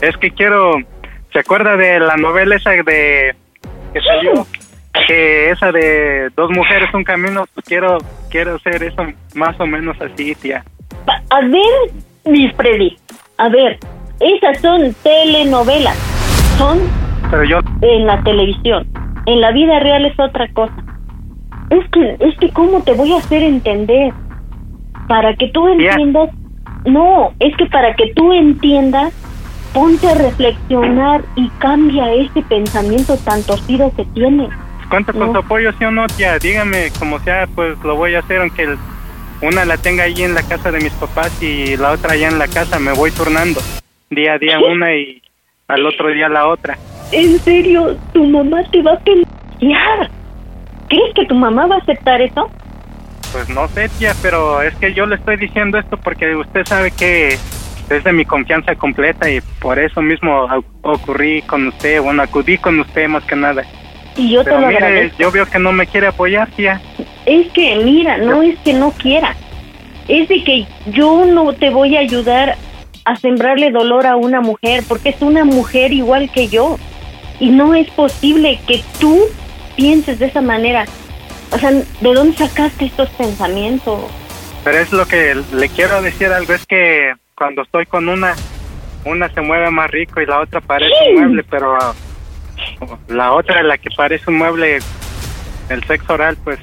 [0.00, 0.72] es que quiero...
[1.32, 3.34] ¿Se acuerda de la novela esa de...
[3.92, 4.46] que salió?
[5.06, 7.98] Que esa de dos mujeres, un camino, pues quiero,
[8.30, 10.64] quiero hacer eso más o menos así, tía.
[11.30, 11.92] A ver,
[12.24, 12.96] mis Freddy,
[13.38, 13.78] a ver,
[14.20, 15.96] esas son telenovelas,
[16.56, 16.80] son
[17.30, 17.58] Pero yo...
[17.82, 18.86] en la televisión.
[19.26, 20.74] En la vida real es otra cosa.
[21.70, 24.12] Es que, es que, ¿cómo te voy a hacer entender?
[25.08, 26.30] Para que tú entiendas.
[26.84, 29.12] No, es que para que tú entiendas,
[29.72, 34.50] ponte a reflexionar y cambia ese pensamiento tan torcido que tienes.
[34.90, 35.32] ¿Cuánto con No.
[35.32, 36.38] su apoyo, sí o no, tía?
[36.38, 38.78] Dígame, como sea, pues lo voy a hacer, aunque el-
[39.42, 42.38] una la tenga ahí en la casa de mis papás y la otra allá en
[42.38, 43.60] la casa, me voy turnando.
[44.10, 45.22] Día a día una y
[45.68, 46.76] al otro día la otra.
[47.14, 50.10] En serio, tu mamá te va a pelear.
[50.88, 52.50] ¿Crees que tu mamá va a aceptar eso?
[53.32, 56.90] Pues no sé, tía, pero es que yo le estoy diciendo esto porque usted sabe
[56.90, 57.28] que
[57.90, 60.46] es de mi confianza completa y por eso mismo
[60.82, 63.62] ocurrí con usted, bueno, acudí con usted más que nada.
[64.16, 65.18] Y yo te Pero lo mire, agradezco.
[65.18, 66.80] yo veo que no me quiere apoyar, tía.
[67.26, 69.34] Es que, mira, no es que no quiera.
[70.08, 72.56] Es de que yo no te voy a ayudar
[73.04, 76.76] a sembrarle dolor a una mujer, porque es una mujer igual que yo.
[77.40, 79.20] Y no es posible que tú
[79.76, 80.86] pienses de esa manera.
[81.50, 84.00] O sea, ¿de dónde sacaste estos pensamientos?
[84.64, 88.34] Pero es lo que le quiero decir algo, es que cuando estoy con una,
[89.04, 91.94] una se mueve más rico y la otra parece un mueble, pero ah,
[93.08, 94.78] la otra, la que parece un mueble,
[95.68, 96.58] el sexo oral, pues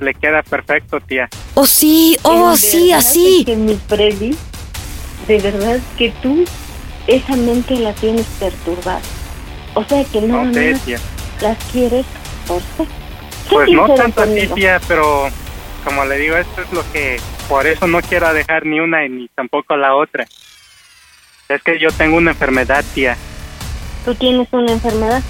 [0.00, 1.28] le queda perfecto, tía.
[1.54, 3.44] Oh, sí, oh, sí, así.
[3.44, 4.36] Que mi Freddy,
[5.28, 6.44] de verdad que tú
[7.06, 9.00] esa mente la tienes perturbada.
[9.74, 10.98] O sea que no, No sé, tía.
[11.40, 12.06] las quieres
[12.46, 12.86] por ser.
[13.50, 15.28] Pues no tanto así, tía, pero
[15.84, 17.18] como le digo, esto es lo que,
[17.48, 20.24] por eso no quiero dejar ni una ni tampoco la otra.
[21.48, 23.16] Es que yo tengo una enfermedad, tía.
[24.04, 25.22] Tú tienes una enfermedad.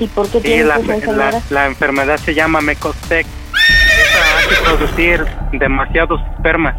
[0.00, 1.42] ¿Y por qué Sí, tienes la, enfermedad?
[1.50, 3.26] la enfermedad se llama Mecostec.
[3.26, 6.76] Esa hace producir demasiados espermas.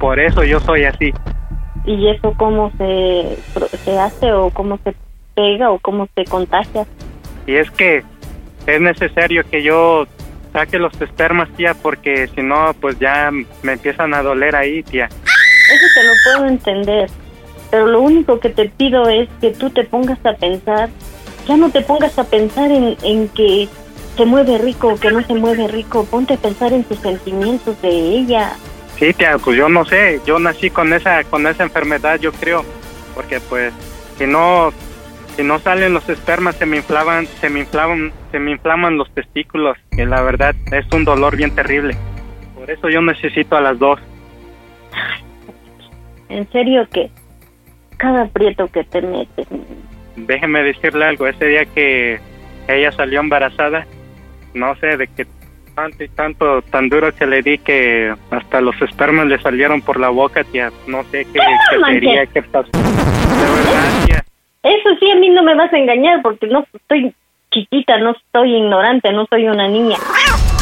[0.00, 1.12] Por eso yo soy así.
[1.86, 3.38] ¿Y eso cómo se,
[3.84, 4.94] se hace o cómo se
[5.34, 6.86] pega o cómo se contagia?
[7.46, 8.02] Y es que
[8.66, 10.06] es necesario que yo
[10.52, 13.30] saque los espermas, tía, porque si no, pues ya
[13.62, 15.06] me empiezan a doler ahí, tía.
[15.06, 17.10] Eso te lo puedo entender,
[17.70, 20.90] pero lo único que te pido es que tú te pongas a pensar,
[21.46, 23.68] ya no te pongas a pensar en, en que
[24.16, 27.80] se mueve rico o que no se mueve rico, ponte a pensar en tus sentimientos
[27.82, 28.52] de ella.
[28.98, 32.64] Sí, tía, pues yo no sé, yo nací con esa con esa enfermedad, yo creo,
[33.14, 33.72] porque pues
[34.18, 34.72] si no
[35.36, 39.12] si no salen los espermas se me inflaban, se me inflaban, se me inflaman los
[39.14, 41.96] testículos, que la verdad es un dolor bien terrible.
[42.54, 44.00] Por eso yo necesito a las dos.
[46.28, 47.10] En serio que
[47.96, 49.46] cada aprieto que te metes,
[50.16, 52.20] Déjeme decirle algo, ese día que
[52.68, 53.84] ella salió embarazada,
[54.54, 55.26] no sé de qué
[55.74, 59.98] tanto y tanto tan duro que le di que hasta los espermas le salieron por
[59.98, 60.70] la boca, tía.
[60.86, 62.70] No sé qué, qué sería, qué pasó.
[62.70, 64.23] De verdad, tía.
[64.64, 67.14] Eso sí a mí no me vas a engañar porque no estoy
[67.52, 69.96] chiquita, no estoy ignorante, no soy una niña.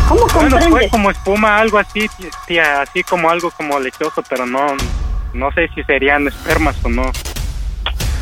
[0.09, 0.91] ¿Cómo Bueno, fue comprendes?
[0.91, 4.67] como espuma, algo así, tí- tía, así como algo como lechoso, pero no,
[5.33, 7.05] no sé si serían espermas o no.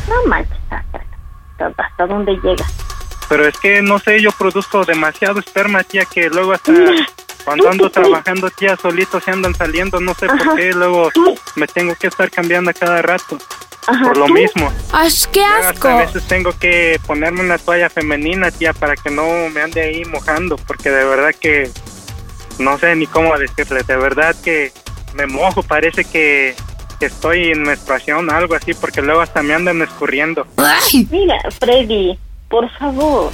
[0.07, 2.65] No manches, hasta, dónde llega.
[3.27, 6.91] Pero es que, no sé, yo produzco demasiado esperma, tía, que luego hasta Mira,
[7.45, 10.37] cuando ¿tú ando trabajando, tía, solito se andan saliendo, no sé Ajá.
[10.45, 11.09] por qué, luego
[11.55, 13.37] me tengo que estar cambiando a cada rato.
[13.87, 14.33] Ajá, por lo ¿tú?
[14.33, 14.71] mismo.
[14.91, 15.87] ¡Ay, qué Luego asco!
[15.87, 19.81] hasta a veces tengo que ponerme una toalla femenina, tía, para que no me ande
[19.81, 21.69] ahí mojando, porque de verdad que
[22.59, 24.71] no sé ni cómo decirle, de verdad que
[25.15, 26.55] me mojo, parece que,
[26.99, 30.45] que estoy en menstruación, algo así, porque luego hasta me andan escurriendo.
[31.09, 32.17] Mira, Freddy,
[32.49, 33.31] por favor,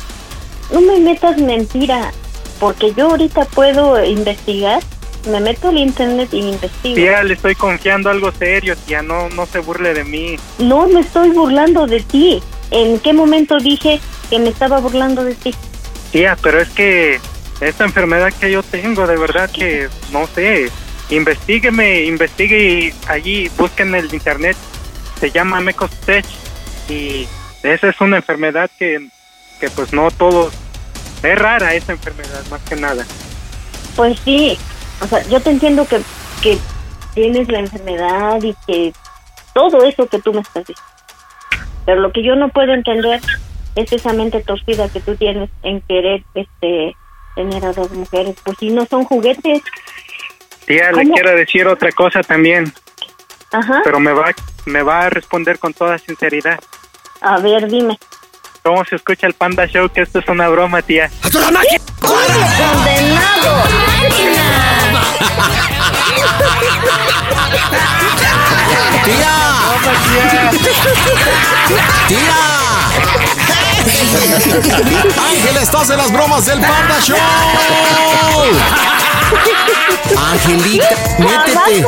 [0.72, 2.12] no me metas mentira,
[2.60, 4.82] porque yo ahorita puedo investigar,
[5.28, 6.96] me meto al internet y investigo.
[6.96, 10.38] Tía, le estoy confiando algo serio, tía, no, no se burle de mí.
[10.60, 12.42] No me estoy burlando de ti.
[12.72, 14.00] ¿En qué momento dije
[14.30, 15.54] que me estaba burlando de ti?
[16.12, 17.20] Tía, pero es que
[17.62, 20.70] esta enfermedad que yo tengo, de verdad que no sé.
[21.10, 24.58] Investígueme, investigue y allí busquen en el internet.
[25.20, 26.26] Se llama Mecostech
[26.90, 27.28] y
[27.64, 29.08] esa es una enfermedad que,
[29.60, 30.54] que pues no todos.
[31.24, 33.06] Es rara esa enfermedad, más que nada.
[33.96, 34.58] Pues sí,
[35.02, 36.02] o sea, yo te entiendo que,
[36.42, 36.58] que
[37.14, 38.94] tienes la enfermedad y que
[39.54, 40.92] todo eso que tú me estás diciendo.
[41.86, 43.22] Pero lo que yo no puedo entender
[43.76, 46.96] es esa mente torcida que tú tienes en querer este
[47.36, 48.36] tener a dos mujeres.
[48.44, 49.62] Pues si no son juguetes,
[50.68, 52.74] Tía, le quiero decir otra cosa también,
[53.54, 53.82] Ajá.
[53.86, 54.32] pero me va,
[54.66, 56.60] me va a responder con toda sinceridad.
[57.22, 57.98] A ver, dime.
[58.68, 59.88] ¿Cómo se escucha el Panda Show?
[59.88, 61.10] Que esto es una broma, tía.
[61.22, 61.64] ¡Condenado!
[75.32, 77.18] Ángel, estás en las bromas del Panda Show.
[80.34, 80.90] Angelita,
[81.20, 81.86] métete.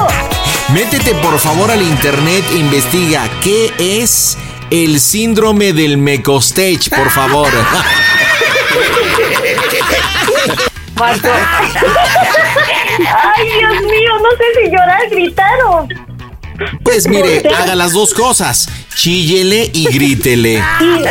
[0.74, 4.38] Métete por favor al internet e investiga qué es
[4.72, 7.50] el síndrome del Mecostage, por favor.
[10.96, 11.28] Marco.
[13.00, 15.88] Ay, Dios mío, no sé si llorar, gritar o...
[16.84, 18.68] Pues mire, haga las dos cosas.
[18.96, 20.62] Chíllele y grítele.
[20.62, 21.06] Ay,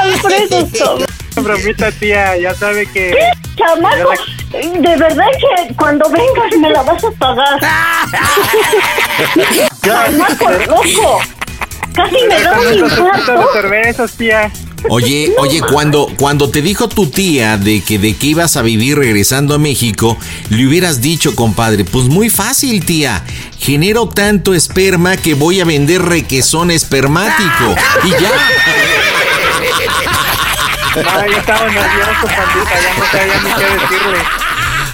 [0.00, 1.06] Alfredo, toma.
[1.36, 3.16] Bromita, tía, ya sabe que...
[3.56, 4.12] Chamaco,
[4.52, 7.58] de verdad que cuando vengas me la vas a pagar.
[9.82, 11.22] Chamaco, loco.
[12.02, 13.52] Casi me da un infarto.
[13.52, 14.50] cervezas, tía.
[14.88, 18.96] Oye, oye, cuando, cuando te dijo tu tía de que de que ibas a vivir
[18.96, 20.16] regresando a México,
[20.48, 23.22] le hubieras dicho, compadre, pues muy fácil, tía.
[23.58, 27.74] Genero tanto esperma que voy a vender requesón espermático.
[28.04, 28.30] Y ya.
[30.94, 31.00] Yo
[31.36, 34.18] estaba nervioso, pandita, ya no sabía ni qué decirle.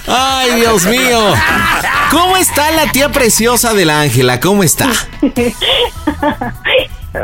[0.07, 1.33] Ay, Dios mío.
[2.11, 4.39] ¿Cómo está la tía preciosa de la Ángela?
[4.39, 4.89] ¿Cómo está?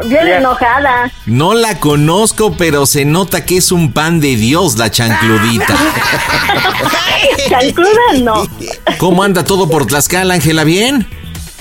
[0.06, 1.12] Bien enojada.
[1.26, 5.76] No la conozco, pero se nota que es un pan de Dios la chancludita.
[7.50, 7.90] Chancluda
[8.22, 8.48] no.
[8.98, 10.64] ¿Cómo anda todo por Tlaxcala, Ángela?
[10.64, 11.08] ¿Bien?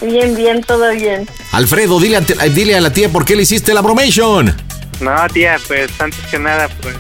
[0.01, 1.29] Bien, bien, todo bien.
[1.53, 4.57] Alfredo, dile a, dile a la tía por qué le hiciste la bromation.
[5.01, 6.97] No, tía, pues antes que nada, pues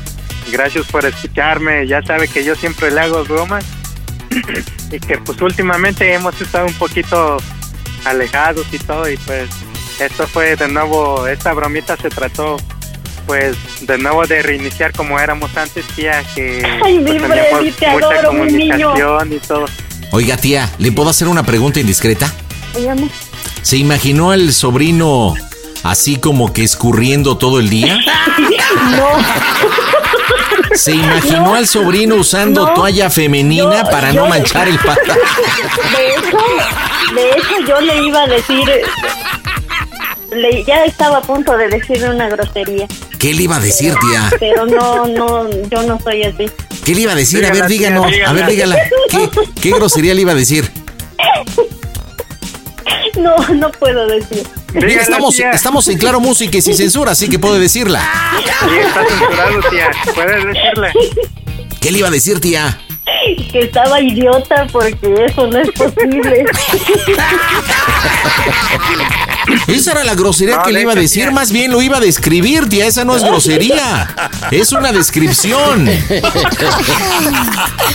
[0.50, 1.86] gracias por escucharme.
[1.86, 3.64] Ya sabe que yo siempre le hago bromas.
[4.92, 7.38] y que pues últimamente hemos estado un poquito
[8.04, 9.08] alejados y todo.
[9.10, 9.48] Y pues
[10.01, 12.57] esto fue de nuevo, esta bromita se trató
[13.26, 17.28] pues de nuevo de reiniciar como éramos antes, tía, que Ay, pues, mi teníamos
[17.59, 18.88] Freddy, te mucha adoro, mi niño.
[18.90, 19.64] comunicación y todo.
[20.11, 22.32] Oiga, tía, ¿le puedo hacer una pregunta indiscreta?
[22.76, 23.09] Dígame.
[23.62, 25.34] ¿Se imaginó al sobrino
[25.84, 27.99] así como que escurriendo todo el día?
[28.97, 29.09] No.
[30.74, 31.55] ¿Se imaginó No.
[31.55, 32.74] al sobrino usando No.
[32.74, 35.16] toalla femenina Yo- para yo- no manchar el pantalón?
[35.97, 36.38] De hecho,
[37.14, 38.64] de hecho yo le iba a decir,
[40.34, 42.86] le, ya estaba a punto de decirle una grosería,
[43.18, 44.30] ¿Qué le iba a decir, tía?
[44.40, 46.50] pero no, no, yo no soy así.
[46.84, 47.44] ¿Qué le iba a decir?
[47.44, 48.06] A ver, Dígala, díganos.
[48.26, 48.76] A ver, dígala.
[48.76, 48.80] dígala.
[49.10, 49.28] ¿Qué,
[49.60, 50.70] qué grosería le iba a decir?
[53.14, 54.42] No, no puedo decir.
[54.72, 55.50] Mira, Dígala, estamos, tía.
[55.50, 58.00] estamos en Claro Música y sin censura, así que puede decirla.
[58.60, 59.90] Sí, está censurado, tía.
[60.14, 60.92] Puedes decirle.
[61.78, 62.80] ¿Qué le iba a decir, tía?
[63.52, 66.46] Que estaba idiota porque eso no es posible.
[69.66, 71.32] Esa era la grosería No, que le iba a decir, tía.
[71.32, 74.14] más bien lo iba a describir, tía, esa no es grosería,
[74.51, 75.88] es una descripción.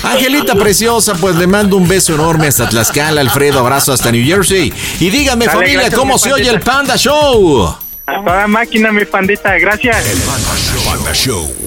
[0.04, 4.74] Angelita preciosa, pues le mando un beso enorme hasta Tlaxcala, Alfredo, abrazo hasta New Jersey.
[5.00, 6.60] Y dígame, Dale, familia, gracias, ¿cómo se oye el.
[6.60, 7.76] Panda Show?
[8.06, 9.58] A toda máquina, mi pandita.
[9.58, 10.06] Gracias.
[10.86, 11.67] Panda Show.